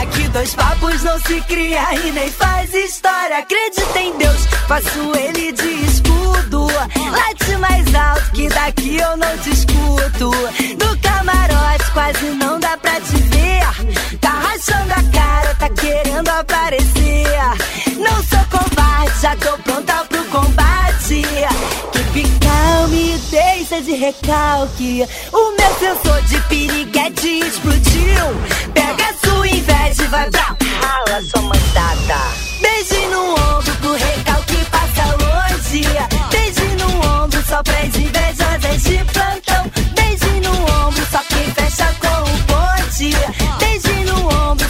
Aqui 0.00 0.28
dois 0.28 0.54
papos 0.54 1.02
não 1.02 1.18
se 1.20 1.40
cria 1.42 1.82
e 1.94 2.12
nem 2.12 2.30
faz 2.30 2.72
história. 2.72 3.38
Acredita 3.38 3.98
em 3.98 4.16
Deus, 4.16 4.46
faço 4.68 5.12
ele 5.16 5.52
de 5.52 5.86
escudo. 5.86 6.66
Late 6.68 7.56
mais 7.58 7.94
alto 7.94 8.30
que 8.32 8.48
daqui 8.48 8.96
eu 8.96 9.16
não 9.16 9.38
te 9.38 9.50
escuto 9.50 10.30
Do 10.76 10.98
camarote 11.00 11.90
quase 11.92 12.26
não 12.30 12.60
dá 12.60 12.76
pra 12.76 13.00
te 13.00 13.16
ver. 13.16 14.18
Tá 14.20 14.47
rachando 14.58 14.92
a 14.92 15.12
cara, 15.12 15.54
tá 15.54 15.70
querendo 15.70 16.28
aparecer. 16.28 17.26
Não 17.96 18.22
sou 18.24 18.44
covarde, 18.50 19.20
já 19.20 19.36
tô 19.36 19.56
pronta 19.58 20.04
pro 20.06 20.24
combate. 20.26 21.22
Que 22.12 22.22
calme, 22.40 23.18
deixa 23.30 23.80
de 23.80 23.92
recalque. 23.92 25.06
O 25.32 25.56
meu 25.56 25.74
sensor 25.78 26.20
de 26.22 26.40
piriguete 26.48 27.40
explodiu. 27.40 28.24
Pega 28.74 29.04
a 29.04 29.26
sua 29.26 29.46
inveja 29.46 30.02
e 30.02 30.06
vai 30.08 30.28
pra 30.30 30.56
rala, 30.82 31.22
sua 31.30 31.42
mandada. 31.42 32.20
Beijo 32.60 33.08
no 33.10 33.30
ombro 33.30 33.74
pro 33.80 33.92
recalque 33.92 34.56
passa 34.70 35.04
longe. 35.22 35.84
Beijo 36.30 36.64
no 36.78 37.22
ombro 37.22 37.44
só 37.46 37.62
pra 37.62 37.84
invejosas 37.84 38.82
de 38.82 39.04
plantão. 39.12 39.70
Beijo 39.94 40.40
no 40.42 40.86
ombro 40.86 41.06
só 41.10 41.20
quem 41.28 41.48
fecha 41.52 41.94
com 42.00 42.08
o 42.08 42.56
ombro 42.56 43.47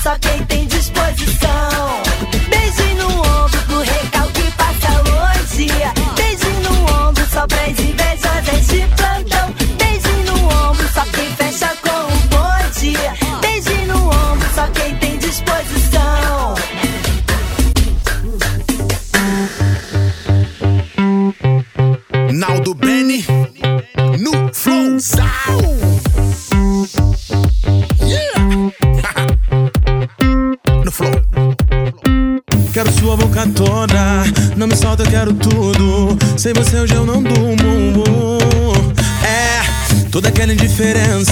só 0.08 0.18
quem 0.20 0.42
tem 0.46 0.66
disposição. 0.66 2.02
Beijo 2.48 2.94
no 2.96 3.08
ombro 3.18 3.60
pro 3.66 3.80
recalque 3.80 4.50
passa 4.56 5.02
longe 5.02 5.68
Beijo 6.16 6.50
no 6.62 7.08
ombro 7.08 7.26
só 7.30 7.46
pra 7.46 7.68
invejosas 7.68 8.66
de 8.68 8.86
plantão 8.86 9.07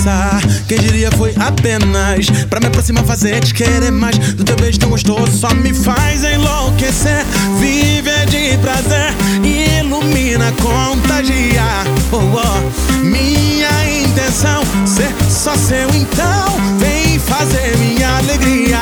indiferença. 0.07 0.41
Quem 0.69 0.79
diria 0.79 1.11
foi 1.13 1.35
apenas 1.39 2.27
pra 2.49 2.61
me 2.61 2.67
aproximar, 2.67 3.05
fazer 3.05 3.41
te 3.41 3.53
querer 3.53 3.91
mais. 3.91 4.17
Do 4.19 4.45
teu 4.45 4.57
beijo 4.57 4.79
tão 4.79 4.91
gostoso 4.91 5.33
só 5.37 5.53
me 5.55 5.75
faz 5.75 6.25
enlouquecer. 6.25 7.25
Viver 7.59 8.27
de 8.27 8.57
prazer, 8.59 9.13
ilumina, 9.45 10.53
contagia. 10.63 11.65
Oh, 12.13 12.19
oh. 12.19 13.05
Minha 13.05 13.69
intenção 14.03 14.63
ser 14.87 15.13
só 15.31 15.57
seu, 15.57 15.89
então 15.91 16.57
vem 16.79 17.19
fazer 17.19 17.77
minha 17.79 18.19
alegria. 18.19 18.79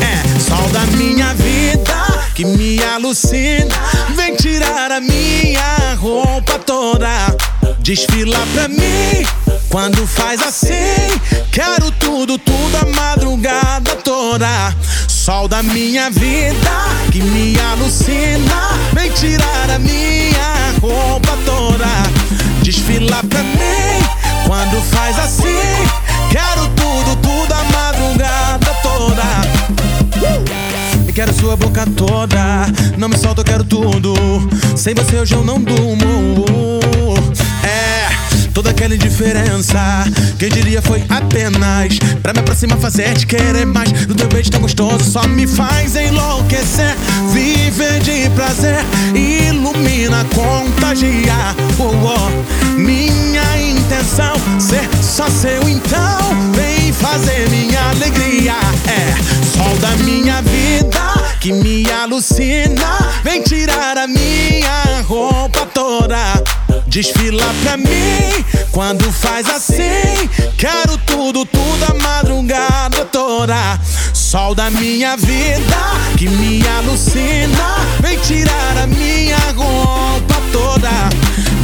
É 0.00 0.40
sol 0.40 0.68
da 0.68 0.84
minha 0.96 1.34
vida 1.34 2.26
que 2.34 2.44
me 2.44 2.82
alucina. 2.82 3.74
Vem 4.16 4.36
tirar 4.36 4.90
a 4.90 5.00
minha 5.00 5.94
roupa 5.98 6.58
toda. 6.58 7.51
Desfila 7.82 8.38
pra 8.54 8.68
mim 8.68 9.26
quando 9.68 10.06
faz 10.06 10.40
assim. 10.40 11.20
Quero 11.50 11.90
tudo, 11.90 12.38
tudo 12.38 12.76
a 12.80 12.86
madrugada 12.94 13.96
toda. 13.96 14.72
Sol 15.08 15.48
da 15.48 15.64
minha 15.64 16.08
vida 16.08 16.70
que 17.10 17.20
me 17.20 17.58
alucina. 17.58 18.78
Vem 18.92 19.10
tirar 19.10 19.68
a 19.68 19.80
minha 19.80 20.72
roupa 20.80 21.36
toda. 21.44 21.86
Desfila 22.62 23.20
pra 23.28 23.42
mim 23.42 24.00
quando 24.46 24.80
faz 24.84 25.18
assim. 25.18 25.88
Quero 26.30 26.68
tudo, 26.76 27.16
tudo 27.16 27.52
a 27.52 27.64
madrugada 27.64 28.74
toda. 28.80 29.22
Quero 31.12 31.34
sua 31.34 31.56
boca 31.56 31.84
toda. 31.96 32.66
Não 32.96 33.08
me 33.08 33.18
solta, 33.18 33.40
eu 33.40 33.44
quero 33.44 33.64
tudo. 33.64 34.14
Sem 34.76 34.94
você 34.94 35.16
hoje 35.16 35.34
eu 35.34 35.44
não 35.44 35.60
durmo. 35.60 36.80
É, 37.62 38.08
toda 38.52 38.70
aquela 38.70 38.94
indiferença. 38.94 40.04
Quem 40.38 40.48
diria 40.48 40.82
foi 40.82 41.02
apenas 41.08 41.98
pra 42.22 42.32
me 42.32 42.40
aproximar, 42.40 42.78
fazer 42.78 43.14
te 43.14 43.26
querer 43.26 43.66
mais. 43.66 43.90
Do 44.06 44.14
teu 44.14 44.28
beijo 44.28 44.50
tão 44.50 44.60
gostoso 44.60 45.04
só 45.04 45.26
me 45.28 45.46
faz 45.46 45.96
enlouquecer. 45.96 46.96
Viver 47.32 48.00
de 48.00 48.30
prazer, 48.30 48.84
ilumina, 49.14 50.24
contagia. 50.34 51.54
Oh, 51.78 51.90
oh. 52.06 52.78
Minha 52.78 53.42
intenção 53.60 54.34
ser 54.58 54.88
só 55.02 55.28
seu, 55.28 55.68
então 55.68 56.52
vem 56.52 56.92
fazer 56.92 57.48
minha 57.50 57.90
alegria. 57.90 58.54
É, 58.86 59.56
sol 59.56 59.76
da 59.78 59.90
minha 60.04 60.42
vida 60.42 61.21
que 61.42 61.52
me 61.52 61.90
alucina. 61.90 63.20
Vem 63.24 63.42
tirar 63.42 63.98
a 63.98 64.06
minha 64.06 65.02
roupa 65.08 65.66
toda. 65.74 66.40
Desfila 66.86 67.52
pra 67.64 67.76
mim 67.76 68.44
quando 68.70 69.10
faz 69.10 69.50
assim. 69.50 70.30
Quero 70.56 70.96
tudo, 70.98 71.44
tudo 71.44 71.84
a 71.90 71.94
madrugada 71.94 73.04
toda. 73.06 73.56
Sol 74.14 74.54
da 74.54 74.70
minha 74.70 75.16
vida 75.16 75.76
que 76.16 76.28
me 76.28 76.62
alucina. 76.78 77.76
Vem 77.98 78.16
tirar 78.20 78.78
a 78.80 78.86
minha 78.86 79.36
roupa 79.56 80.40
toda. 80.52 80.90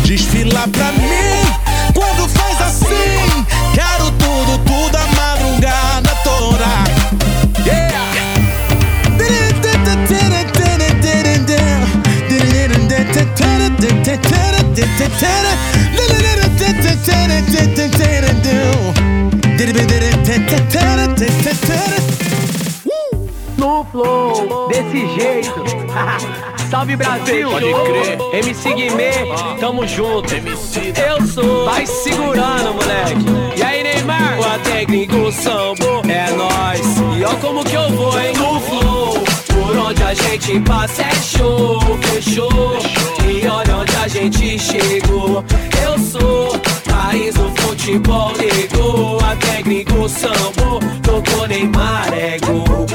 Desfila 0.05 0.67
pra 0.73 0.91
mim 0.91 1.95
quando 1.95 2.29
faz 2.31 2.61
assim. 2.63 3.47
Quero 3.73 4.11
tudo, 4.11 4.59
tudo 4.65 4.97
a 4.97 5.18
No 23.57 23.85
flow, 23.91 24.69
desse 24.69 25.07
jeito. 25.19 25.65
Salve 26.71 26.95
Brasil, 26.97 27.51
pode 27.51 27.65
crer. 27.65 28.19
MC 28.35 28.75
Guimê, 28.75 29.13
tamo 29.59 29.87
junto. 29.87 30.33
Eu 30.33 31.27
sou, 31.27 31.65
vai 31.65 31.85
segurando, 31.85 32.75
moleque. 32.75 33.59
E 33.59 33.63
aí, 33.63 33.83
Neymar? 33.83 34.39
O 34.39 34.59
técnico 34.61 35.33
sambo 35.33 36.03
é 36.09 36.31
nós. 36.37 36.81
E 37.19 37.25
ó 37.25 37.35
como 37.41 37.65
que 37.65 37.75
eu 37.75 37.91
vou, 37.91 38.21
hein? 38.21 38.33
No 38.37 38.61
flow. 38.61 38.98
Onde 39.89 40.03
a 40.03 40.13
gente 40.13 40.61
passa 40.61 41.01
é 41.01 41.15
show, 41.15 41.81
fechou. 42.03 42.79
E 43.27 43.47
olha 43.49 43.79
onde 43.79 43.97
a 43.97 44.07
gente 44.07 44.59
chegou. 44.59 45.43
Eu 45.83 45.99
sou 45.99 46.61
país 46.85 47.35
do 47.35 47.49
futebol 47.63 48.31
negou. 48.37 49.19
A 49.21 49.35
técnico 49.37 50.07
sambo 50.07 50.79
tocou 51.03 51.49
Neymar 51.49 52.13
é 52.13 52.39
gol. 52.39 52.87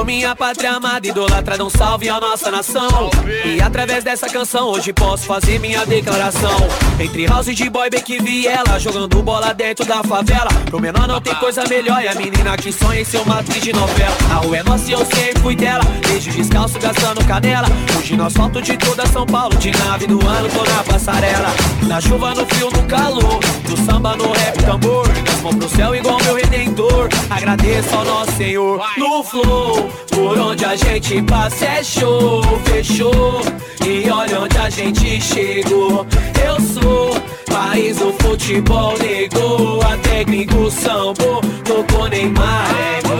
Ô 0.00 0.04
minha 0.04 0.34
pátria 0.34 0.72
amada, 0.72 1.06
idolatrada, 1.06 1.62
um 1.62 1.68
salve 1.68 2.08
à 2.08 2.18
nossa 2.18 2.50
nação. 2.50 3.10
E 3.44 3.60
através 3.60 4.02
dessa 4.02 4.30
canção, 4.30 4.68
hoje 4.68 4.94
posso 4.94 5.26
fazer 5.26 5.58
minha 5.60 5.84
declaração. 5.84 6.56
Entre 6.98 7.26
house 7.26 7.54
de 7.54 7.68
boy, 7.68 7.90
bem 7.90 8.00
que 8.00 8.18
vi 8.18 8.46
ela 8.46 8.78
jogando 8.78 9.22
bola 9.22 9.52
dentro 9.52 9.84
da 9.84 10.02
favela. 10.02 10.48
Pro 10.64 10.80
menor 10.80 11.06
não 11.06 11.20
tem 11.20 11.34
coisa 11.34 11.64
melhor, 11.68 12.02
e 12.02 12.08
a 12.08 12.14
menina 12.14 12.56
que 12.56 12.72
sonha 12.72 13.02
em 13.02 13.04
ser 13.04 13.18
uma 13.18 13.40
atriz 13.40 13.62
de 13.62 13.74
novela. 13.74 14.16
A 14.30 14.36
rua 14.36 14.56
é 14.56 14.62
nossa 14.62 14.88
e 14.88 14.92
eu 14.92 15.04
sempre 15.04 15.38
fui 15.42 15.54
dela. 15.54 15.84
Desde 16.08 16.30
descalço, 16.30 16.78
gastando 16.78 17.22
canela. 17.26 17.68
Hoje 17.98 18.16
no 18.16 18.24
asfalto 18.24 18.62
de 18.62 18.78
toda 18.78 19.04
São 19.06 19.26
Paulo, 19.26 19.54
de 19.58 19.70
nave 19.84 20.06
do 20.06 20.26
ano, 20.26 20.48
tô 20.48 20.64
na 20.64 20.82
passarela. 20.82 21.48
Na 21.86 22.00
chuva, 22.00 22.34
no 22.34 22.46
frio, 22.46 22.70
no 22.70 22.82
calor. 22.84 23.38
Do 23.68 23.76
samba, 23.84 24.16
no 24.16 24.32
rap, 24.32 24.64
tambor. 24.64 25.06
Mãos 25.42 25.56
pro 25.56 25.68
céu, 25.68 25.94
igual 25.94 26.18
meu 26.22 26.36
redentor. 26.36 27.08
Agradeço 27.28 27.94
ao 27.94 28.04
nosso 28.04 28.32
Senhor. 28.32 28.80
No 28.96 29.22
flow. 29.22 29.89
Por 30.10 30.38
onde 30.38 30.64
a 30.64 30.76
gente 30.76 31.22
passa 31.22 31.64
é 31.64 31.82
show, 31.82 32.42
fechou. 32.64 33.40
E 33.86 34.10
olha 34.10 34.40
onde 34.40 34.58
a 34.58 34.68
gente 34.68 35.20
chegou. 35.20 36.06
Eu 36.44 36.60
sou 36.60 37.14
país 37.50 37.96
do 37.96 38.12
futebol 38.22 38.94
negou. 38.98 39.80
A 39.82 39.96
técnico 39.98 40.70
sambo 40.70 41.40
tocou 41.64 42.08
Neymar 42.08 42.68
é 42.76 43.02
gol. 43.08 43.18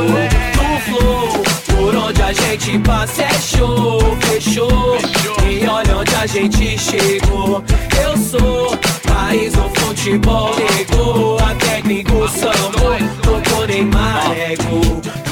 No 0.56 0.80
flow. 0.80 1.42
Por 1.76 1.96
onde 1.96 2.22
a 2.22 2.32
gente 2.32 2.78
passa 2.80 3.22
é 3.22 3.32
show, 3.40 4.00
fechou. 4.20 4.98
E 5.48 5.66
olha 5.66 5.96
onde 5.96 6.14
a 6.14 6.26
gente 6.26 6.78
chegou. 6.78 7.64
Eu 8.02 8.16
sou 8.16 8.76
país 9.08 9.52
do 9.52 9.68
futebol 9.80 10.54
negou. 10.56 11.38
A 11.38 11.54
técnico 11.54 12.28
sambo 12.28 12.96
tocou 13.22 13.66
Neymar 13.66 14.32
é 14.32 14.56
gol. 14.56 15.29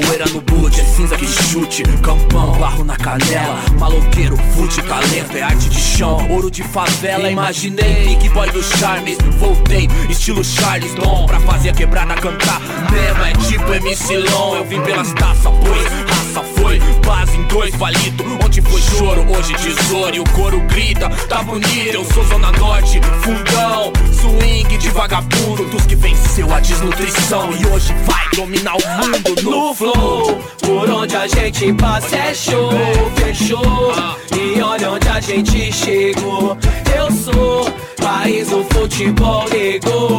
Poeira 0.00 0.26
no 0.26 0.42
boot, 0.42 0.78
é 0.78 0.84
cinza 0.84 1.16
que 1.16 1.26
chute. 1.26 1.82
Campão, 2.02 2.52
barro 2.58 2.84
na 2.84 2.96
canela. 2.96 3.62
Maloqueiro, 3.78 4.36
fute, 4.54 4.82
talento, 4.82 5.34
é 5.34 5.42
arte 5.42 5.70
de 5.70 5.80
chão. 5.80 6.18
Ouro 6.30 6.50
de 6.50 6.62
favela, 6.62 7.30
imaginei. 7.30 8.04
Big 8.04 8.28
boy 8.30 8.50
do 8.50 8.62
charme, 8.62 9.16
voltei. 9.38 9.88
Estilo 10.10 10.44
Charles 10.44 10.94
Dom, 10.94 11.24
pra 11.26 11.40
fazer 11.40 11.70
a 11.70 11.72
quebrada 11.72 12.14
cantar. 12.14 12.60
Mesmo 12.92 13.24
é 13.24 13.32
tipo 13.48 13.72
MC 13.72 14.18
Long 14.18 14.56
Eu 14.56 14.64
vim 14.66 14.82
pelas 14.82 15.12
taças, 15.14 15.52
pois 15.64 16.15
raça 16.36 16.42
foi 16.42 16.78
Base 17.04 17.36
em 17.36 17.42
dois 17.44 17.74
palito, 17.76 18.24
onde 18.44 18.60
foi 18.60 18.80
choro 18.80 19.24
Hoje 19.30 19.54
tesouro 19.54 20.14
e 20.14 20.20
o 20.20 20.24
coro 20.30 20.60
grita 20.62 21.08
Tá 21.28 21.42
bonito, 21.42 21.94
eu 21.94 22.04
sou 22.04 22.24
Zona 22.24 22.52
Norte 22.52 23.00
Fundão, 23.22 23.92
swing 24.12 24.76
de 24.76 24.90
vagabundo 24.90 25.64
Dos 25.64 25.86
que 25.86 25.96
venceu 25.96 26.52
a 26.52 26.60
desnutrição 26.60 27.50
E 27.52 27.66
hoje 27.66 27.94
vai 28.04 28.26
dominar 28.34 28.74
o 28.74 28.88
mundo 28.98 29.42
no 29.42 29.74
flow. 29.74 30.38
Por 30.60 30.90
onde 30.90 31.16
a 31.16 31.26
gente 31.26 31.72
passa 31.74 32.16
é 32.16 32.34
show, 32.34 32.70
fechou. 33.16 33.92
E 34.36 34.60
olha 34.60 34.90
onde 34.90 35.08
a 35.08 35.20
gente 35.20 35.72
chegou. 35.72 36.56
Eu 36.94 37.10
sou 37.10 37.64
país 37.96 38.48
do 38.48 38.62
futebol 38.64 39.46
negou. 39.48 40.15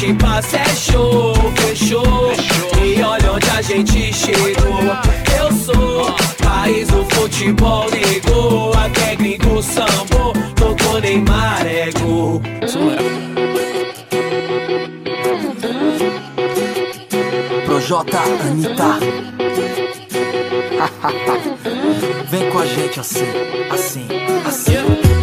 Gente 0.00 0.14
passa 0.14 0.56
é 0.56 0.64
show, 0.74 1.34
fechou. 1.56 2.32
E 2.82 3.02
olha 3.02 3.32
onde 3.32 3.50
a 3.50 3.60
gente 3.60 4.12
chegou. 4.14 4.48
Eu 5.38 5.52
sou 5.52 6.06
país 6.42 6.88
do 6.88 7.04
futebol 7.14 7.86
negou. 7.90 8.72
A 8.74 8.88
técnico 8.88 9.62
sambo 9.62 10.32
tocou 10.56 11.00
Neymar 11.00 11.66
é 11.66 11.90
gol. 12.00 12.40
Projota, 17.66 18.18
Anitta 18.18 18.98
Vem 22.30 22.50
com 22.50 22.58
a 22.58 22.66
gente 22.66 23.00
assim, 23.00 23.26
assim, 23.70 24.08
assim 24.46 25.19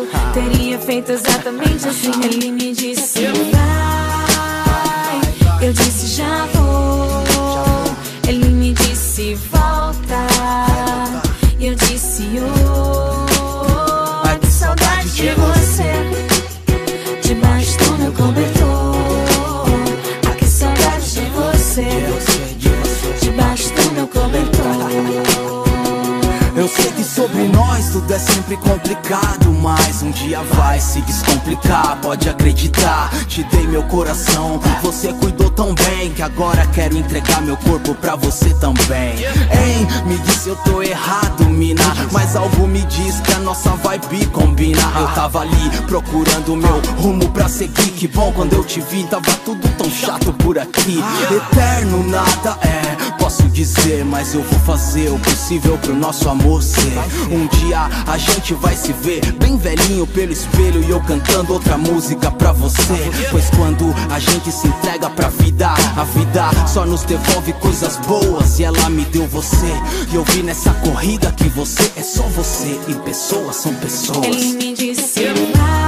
encomendado, 0.00 0.32
teria 0.32 0.78
feito 0.78 1.12
exatamente 1.12 1.88
assim. 1.88 2.10
Ele 2.24 2.50
me 2.50 2.72
disse 2.72 3.26
vai, 3.52 5.20
eu 5.66 5.72
disse 5.72 6.16
já 6.16 6.46
vou. 6.46 6.59
Sempre 28.30 28.56
complicado 28.56 29.50
Mas 29.60 30.02
um 30.02 30.10
dia 30.10 30.42
vai 30.54 30.80
se 30.80 31.00
descomplicar, 31.02 31.98
pode 32.00 32.28
acreditar 32.28 33.10
Te 33.26 33.42
dei 33.44 33.66
meu 33.66 33.82
coração, 33.84 34.60
você 34.82 35.12
cuidou 35.12 35.50
tão 35.50 35.74
bem 35.74 36.10
Que 36.12 36.22
agora 36.22 36.66
quero 36.68 36.96
entregar 36.96 37.42
meu 37.42 37.56
corpo 37.56 37.94
pra 37.94 38.16
você 38.16 38.50
também. 38.54 39.16
Hein, 39.16 39.86
me 40.06 40.16
disse 40.18 40.48
eu 40.48 40.56
tô 40.56 40.82
errado, 40.82 41.44
mina 41.44 41.84
Mas 42.12 42.36
algo 42.36 42.66
me 42.66 42.82
diz 42.82 43.20
que 43.20 43.32
a 43.32 43.38
nossa 43.38 43.70
vibe 43.70 44.26
combina. 44.26 44.80
Eu 44.98 45.08
tava 45.08 45.40
ali 45.40 45.70
procurando 45.86 46.56
meu 46.56 46.80
rumo 46.98 47.28
pra 47.30 47.48
seguir. 47.48 47.90
Que 47.90 48.08
bom 48.08 48.32
quando 48.32 48.54
eu 48.54 48.64
te 48.64 48.80
vi, 48.80 49.04
tava 49.04 49.32
tudo 49.44 49.68
tão 49.76 49.90
chato 49.90 50.32
por 50.32 50.58
aqui. 50.58 51.02
Eterno 51.30 52.04
nada 52.06 52.58
é, 52.62 52.96
posso 53.30 53.48
dizer 53.50 54.04
Mas 54.04 54.34
eu 54.34 54.42
vou 54.42 54.60
fazer 54.60 55.08
o 55.10 55.18
possível 55.20 55.78
pro 55.78 55.94
nosso 55.94 56.28
amor 56.28 56.62
ser. 56.62 56.92
Um 57.30 57.46
dia 57.46 57.88
a 58.06 58.18
gente 58.18 58.54
vai 58.54 58.74
se 58.74 58.92
ver 58.92 59.20
Bem 59.34 59.56
velhinho 59.56 60.06
pelo 60.08 60.32
espelho 60.32 60.82
e 60.82 60.90
eu 60.90 61.00
cantando 61.00 61.52
outra 61.52 61.78
música 61.78 62.30
pra 62.30 62.52
você. 62.52 63.10
Pois 63.30 63.48
quando 63.50 63.94
a 64.10 64.18
gente 64.18 64.50
se 64.50 64.66
entrega 64.66 65.08
pra 65.10 65.28
vida 65.28 65.68
A 65.96 66.04
vida 66.04 66.50
só 66.66 66.84
nos 66.84 67.04
devolve 67.04 67.52
coisas 67.54 67.96
boas 67.98 68.58
E 68.58 68.64
ela 68.64 68.90
me 68.90 69.04
deu 69.04 69.26
você. 69.28 69.72
E 70.10 70.16
eu 70.16 70.24
vi 70.24 70.42
nessa 70.42 70.72
corrida 70.74 71.30
que 71.32 71.48
você 71.50 71.92
é 71.96 72.02
só 72.02 72.22
você 72.22 72.80
E 72.88 72.94
pessoas 72.94 73.56
são 73.56 73.72
pessoas. 73.74 74.26
Ele 74.26 74.52
me 74.54 74.74
disse 74.74 75.20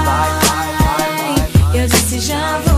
vai, 0.05 1.81
eu 1.81 1.87
disse 1.87 2.19
já 2.19 2.59
vou. 2.59 2.72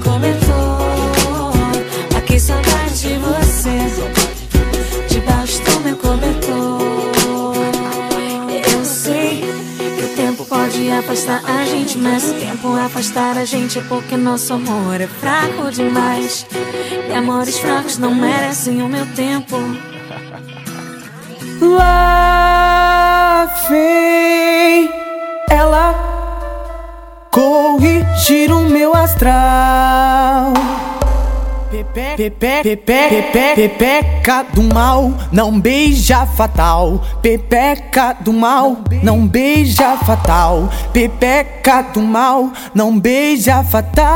Cobertor. 0.00 0.80
Que 2.30 2.38
saudade 2.38 2.94
de 2.96 3.18
você, 3.18 3.76
debaixo 5.08 5.60
do 5.64 5.80
meu 5.80 5.96
cobertor. 5.96 7.56
Eu 8.72 8.84
sei 8.84 9.42
que 9.96 10.04
o 10.04 10.08
tempo 10.14 10.44
pode 10.44 10.88
afastar 10.92 11.42
a 11.44 11.64
gente, 11.64 11.98
mas 11.98 12.30
o 12.30 12.34
tempo 12.34 12.68
afastar 12.76 13.36
a 13.36 13.44
gente 13.44 13.80
é 13.80 13.82
porque 13.82 14.16
nosso 14.16 14.52
amor 14.52 15.00
é 15.00 15.08
fraco 15.08 15.72
demais. 15.72 16.46
E 17.08 17.12
amores 17.12 17.58
fracos 17.58 17.98
não 17.98 18.14
merecem 18.14 18.80
o 18.80 18.88
meu 18.88 19.06
tempo. 19.06 19.56
Lá 21.60 23.52
vem 23.68 24.88
ela 25.50 25.99
corrigir 27.30 28.52
o 28.52 28.68
meu 28.68 28.94
astral. 28.94 30.52
Pepe, 31.70 32.30
pepe, 32.30 32.76
pepe, 32.76 33.54
pepeca 33.54 34.42
do 34.52 34.62
mal, 34.62 35.12
não 35.32 35.58
beija 35.60 36.26
fatal. 36.26 37.00
Pepeca 37.22 38.12
do 38.20 38.32
mal, 38.32 38.76
não 39.02 39.26
beija 39.26 39.96
fatal. 39.98 40.68
Pepeca 40.92 41.82
do 41.82 42.02
mal, 42.02 42.50
não 42.74 42.98
beija 42.98 43.62
fatal. 43.62 44.10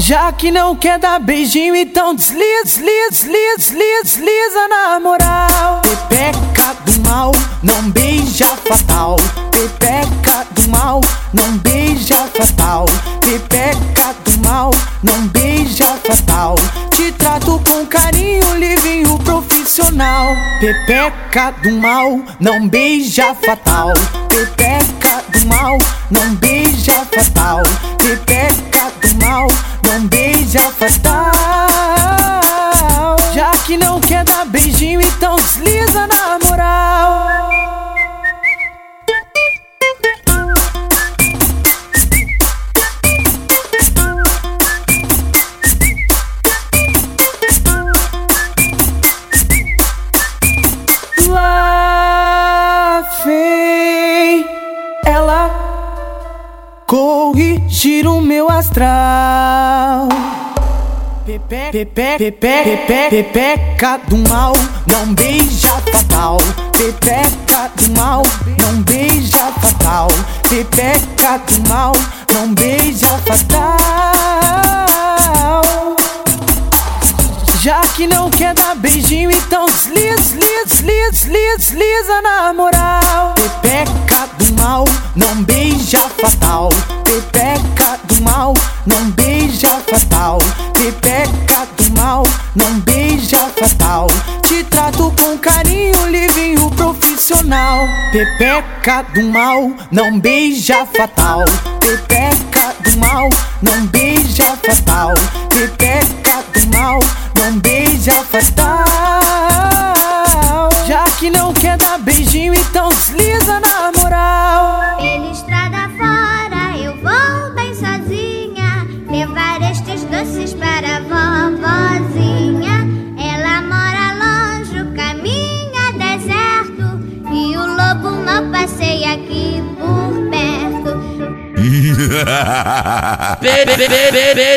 Já 0.00 0.32
que 0.32 0.50
não 0.50 0.74
quer 0.74 0.98
dar 0.98 1.20
beijinho, 1.20 1.76
então 1.76 2.14
desliza, 2.14 2.64
desliza, 2.64 3.10
desliza, 3.10 3.56
desliza, 3.58 4.02
desliza 4.02 4.68
na 4.68 4.98
moral. 4.98 5.82
Pepeca 5.82 6.74
do 6.86 7.00
mal, 7.06 7.32
não 7.62 7.90
beija 7.90 8.46
fatal. 8.66 9.16
Pepeca 9.50 10.46
do 10.52 10.68
mal, 10.70 11.02
não 11.34 11.58
beija 11.58 12.16
fatal. 12.34 12.86
Pepeca 13.20 14.14
do 14.24 14.48
mal, 14.48 14.70
não 15.02 15.28
beija 15.28 15.84
fatal. 16.02 16.54
Te 16.96 17.12
trato 17.12 17.60
com 17.68 17.84
carinho, 17.84 18.54
livinho 18.56 19.18
profissional. 19.18 20.34
Pepeca 20.60 21.50
do 21.62 21.72
mal, 21.72 22.18
não 22.40 22.66
beija 22.66 23.34
fatal. 23.34 23.92
Pepeca 24.30 25.22
do 25.30 25.46
mal, 25.46 25.76
não 26.10 26.34
beija 26.36 27.06
fatal. 27.14 27.62
Pepeca 27.98 28.90
do 29.02 29.24
mal, 29.24 29.46
não 29.90 30.06
beija 30.06 30.60
fatal. 30.60 31.32
Já 33.34 33.50
que 33.66 33.76
não 33.76 34.00
quer 34.00 34.22
dar 34.24 34.46
beijinho, 34.46 35.00
então 35.00 35.34
desliza 35.36 36.06
na 36.06 36.38
moral. 36.44 37.28
Corrigir 56.86 58.08
o 58.08 58.20
meu 58.20 58.50
astral. 58.50 59.59
Pepe, 61.48 61.84
pepe, 61.84 62.30
pepe, 62.30 62.76
pepe, 62.86 63.22
pepeca 63.22 63.98
do 64.08 64.16
mal, 64.28 64.52
não 64.86 65.14
beija 65.14 65.70
fatal. 65.92 66.38
Pepeca 66.72 67.70
do 67.76 67.92
mal, 67.98 68.22
não 68.60 68.82
beija 68.82 69.52
fatal. 69.60 70.08
Pepeca 70.48 71.38
do 71.38 71.68
mal, 71.68 71.92
não 72.32 72.54
beija 72.54 73.08
fatal. 73.26 74.89
Já 77.62 77.82
que 77.94 78.06
não 78.06 78.30
quer 78.30 78.54
dar 78.54 78.74
beijinho, 78.74 79.30
então 79.30 79.66
desliza, 79.66 80.34
desliza, 80.34 81.10
desliza, 81.10 81.58
desliza, 81.58 82.22
na 82.22 82.54
moral. 82.54 83.34
Pepeca 83.34 84.26
do 84.38 84.54
mal, 84.54 84.86
não 85.14 85.44
beija 85.44 85.98
fatal. 85.98 86.70
Pepeca 87.04 88.00
do 88.04 88.22
mal, 88.22 88.54
não 88.86 89.10
beija 89.10 89.68
fatal. 89.86 90.38
Pepeca 90.72 91.66
mal, 92.00 92.22
não 92.56 92.80
beija 92.80 93.38
fatal. 93.56 94.06
Te 94.46 94.64
trato 94.64 95.12
com 95.20 95.36
carinho, 95.38 96.06
livinho 96.08 96.70
profissional. 96.70 97.86
Pepeca 98.10 99.02
do 99.14 99.22
mal, 99.24 99.70
não 99.92 100.18
beija 100.18 100.86
fatal. 100.86 101.44
Pepeca 101.80 102.74
do 102.82 102.98
mal, 102.98 103.28
não 103.60 103.86
beija 103.88 104.56
fatal. 104.64 105.12
Pepeca 105.50 106.42
do 106.54 106.76
mal, 106.76 107.00
não 107.38 107.58
beija 107.58 108.14
fatal. 108.24 108.84
Já 110.86 111.04
que 111.18 111.30
não 111.30 111.52
quer 111.52 111.76
dar 111.76 111.98
beijinho, 111.98 112.29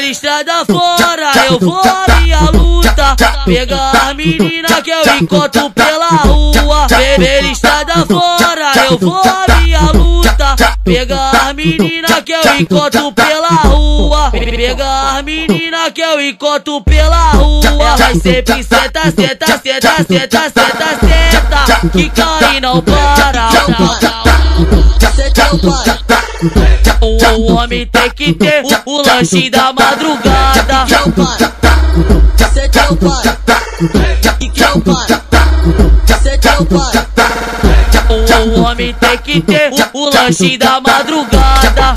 estrada 0.09 0.63
fora, 0.65 1.31
eu 1.49 1.59
vou 1.59 1.81
à 1.81 2.21
minha 2.21 2.39
luta. 2.51 3.15
Pegar 3.45 4.09
a 4.09 4.13
menina 4.13 4.81
que 4.81 4.91
eu 4.91 5.15
encontro 5.21 5.69
pela 5.71 6.07
rua. 6.07 6.87
Estrada 7.51 8.05
fora, 8.05 8.71
eu 8.89 8.97
vou 8.97 9.21
à 9.21 9.61
minha 9.61 9.81
luta. 9.91 10.55
Pegar 10.83 11.49
a 11.49 11.53
menina 11.53 12.21
que 12.21 12.31
eu 12.31 12.55
encontro 12.59 13.11
pela 13.11 13.47
rua. 13.47 14.31
Pegar 14.31 15.17
a 15.17 15.23
menina 15.23 15.91
que 15.91 16.01
eu 16.01 16.21
encontro 16.21 16.81
pela 16.81 17.31
rua. 17.31 17.97
Vai 17.97 18.15
sempre 18.15 18.63
senta, 18.63 19.03
senta, 19.11 19.47
senta, 19.57 20.03
senta, 20.07 20.39
senta, 20.49 20.89
senta. 21.01 21.89
Que 21.91 22.09
cai 22.09 22.57
e 22.57 22.61
não 22.61 22.81
para. 22.81 24.32
O 27.01 27.53
homem 27.53 27.85
tem 27.87 28.11
que 28.11 28.33
ter 28.33 28.63
o, 28.63 28.67
o 28.91 29.01
lanche 29.01 29.49
da 29.49 29.73
madrugada. 29.73 30.85
Cê 30.87 30.95
é 30.95 31.01
o 31.03 31.11
pai, 31.11 31.37
que 34.39 34.49
que 34.49 34.63
é 34.63 34.71
o 34.71 34.81
pai? 34.81 35.07
Cê 36.21 36.39
é 36.47 36.59
o 36.59 36.65
pai. 36.65 36.91
O, 38.09 38.13
o 38.59 38.63
homem 38.63 38.93
tem 38.93 39.17
que 39.17 39.41
ter 39.41 39.71
o, 39.71 39.75
o 39.99 40.09
lanche 40.09 40.57
da 40.57 40.79
madrugada. 40.79 41.93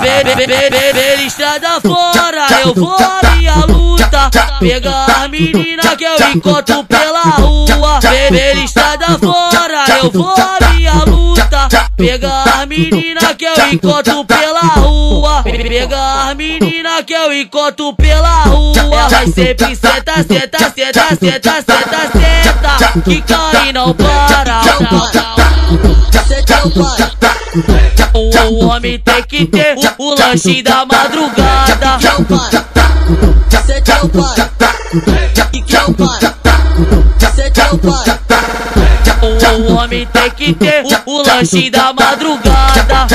Bebe, 0.00 0.34
bebe, 0.34 0.70
bebe, 0.70 1.26
estrada 1.26 1.80
fora, 1.80 2.46
eu 2.64 2.74
vou 2.74 2.96
à 2.96 3.36
minha 3.36 3.54
luta. 3.66 4.30
Pegar 4.58 5.06
a 5.22 5.28
menina 5.28 5.96
que 5.96 6.04
eu 6.04 6.30
encontro 6.34 6.84
pela 6.84 7.22
rua. 7.22 8.00
Bebe, 8.00 8.64
estrada 8.64 9.18
fora, 9.18 9.84
eu 10.02 10.10
vou 10.10 10.34
à 10.36 10.70
minha 10.72 10.92
luta. 11.04 11.68
Pegar 11.96 12.44
a 12.62 12.66
menina 12.66 13.34
que 13.34 13.44
eu 13.44 13.72
encontro 13.72 14.24
pela 14.24 14.60
rua. 14.60 15.42
Pegar 15.42 16.30
a 16.30 16.34
menina 16.34 17.02
que 17.04 17.12
eu 17.12 17.32
encontro 17.32 17.94
pela 17.94 18.44
rua. 18.44 19.08
Vai 19.08 19.26
sempre 19.26 19.76
senta, 19.76 20.14
senta, 20.22 20.58
senta, 20.70 21.16
senta, 21.16 21.52
senta, 21.62 22.00
senta. 22.12 23.00
Que 23.04 23.22
cai 23.22 23.68
e 23.68 23.72
não 23.72 23.94
para. 23.94 24.62
O 28.14 28.66
homem 28.66 28.98
tem 28.98 29.22
que 29.24 29.46
ter 29.46 29.76
o, 29.98 30.14
lanche 30.14 30.62
da 30.62 30.86
madrugada. 30.86 31.98
Cê 32.00 32.06
é 32.06 32.12
o 34.02 34.08
pai, 34.08 34.34
que 35.52 35.60
que 35.60 35.76
é 35.76 35.82
o 35.84 35.92
pai? 35.92 36.18
Cê 37.34 37.42
é 37.42 37.74
o 37.74 37.78
pai. 37.78 38.04
O, 39.58 39.74
homem 39.74 40.06
tem 40.06 40.30
que 40.30 40.54
ter 40.54 40.84
o, 41.04 41.22
lanche 41.22 41.68
da 41.68 41.92
madrugada. 41.92 43.06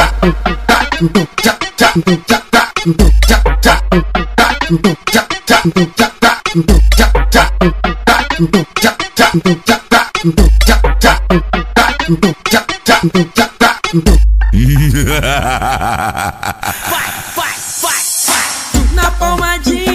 Na 10.24 10.32
palmadinha, 19.20 19.84
vai, 19.84 19.93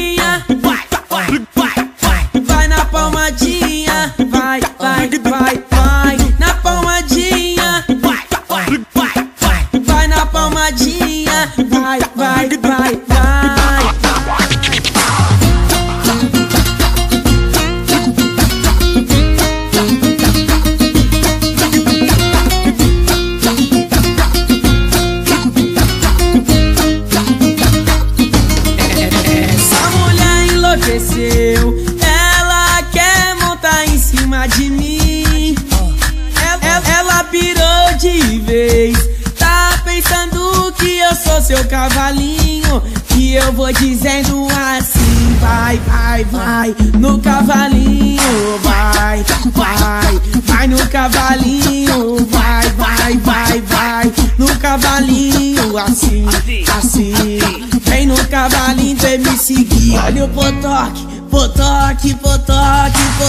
seu 41.49 41.65
cavalinho. 41.65 42.83
Que 43.09 43.35
eu 43.35 43.53
vou 43.55 43.73
dizendo 43.73 44.47
assim: 44.77 45.37
vai, 45.41 45.79
vai, 45.79 46.25
vai, 46.25 46.77
no 46.99 47.19
cavalinho, 47.19 48.59
vai, 48.63 49.25
vai, 49.55 50.21
vai 50.45 50.67
no 50.69 50.87
cavalinho, 50.89 52.27
vai, 52.27 52.69
vai, 52.73 53.17
vai, 53.17 53.61
vai, 53.63 54.13
no 54.37 54.47
cavalinho, 54.59 55.79
assim, 55.79 56.27
assim. 56.77 57.39
Vem 57.87 58.07
no 58.07 58.17
cavalinho 58.27 58.97
vem 58.99 59.19
me 59.19 59.39
seguir. 59.39 59.99
Olha 60.05 60.27
o 60.27 60.29
potoque, 60.29 61.07
potoque, 61.31 62.15
potoque, 62.17 63.03
potoque. 63.19 63.28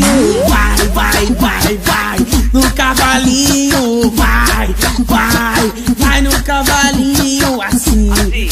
Cavalinho, 0.00 0.48
vai, 0.48 0.86
vai, 0.88 1.26
vai, 1.26 1.78
vai, 1.78 2.26
no 2.52 2.70
cavalinho, 2.72 4.10
vai, 4.10 4.74
vai, 5.06 5.72
vai 5.98 6.20
no 6.20 6.42
cavalinho, 6.42 7.62
assim, 7.62 8.10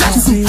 assim. 0.09 0.45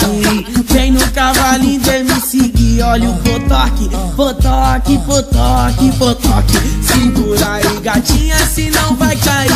Vem 0.70 0.92
no 0.92 1.12
cavalinho, 1.12 1.82
vem 1.82 2.04
me 2.04 2.22
seguir. 2.22 2.82
Olha 2.82 3.10
o 3.10 3.18
potoque, 3.18 3.90
potoque, 4.16 4.98
potoque, 5.00 5.92
potoque. 5.98 6.58
Segura 6.84 7.54
aí, 7.54 7.80
gatinha, 7.82 8.38
senão 8.48 8.96
vai 8.96 9.16
cair. 9.18 9.53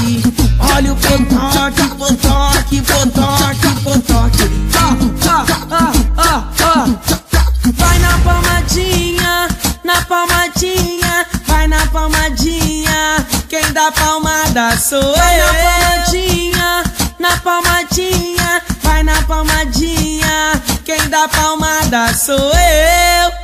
Sou 14.75 14.99
eu. 14.99 15.13
Vai 15.15 15.37
na 15.37 15.53
palmadinha, 15.53 16.83
na 17.19 17.37
palmadinha, 17.37 18.61
vai 18.81 19.03
na 19.03 19.21
palmadinha. 19.21 20.61
Quem 20.83 21.09
dá 21.09 21.27
palmada 21.27 22.11
sou 22.15 22.35
eu. 22.35 23.36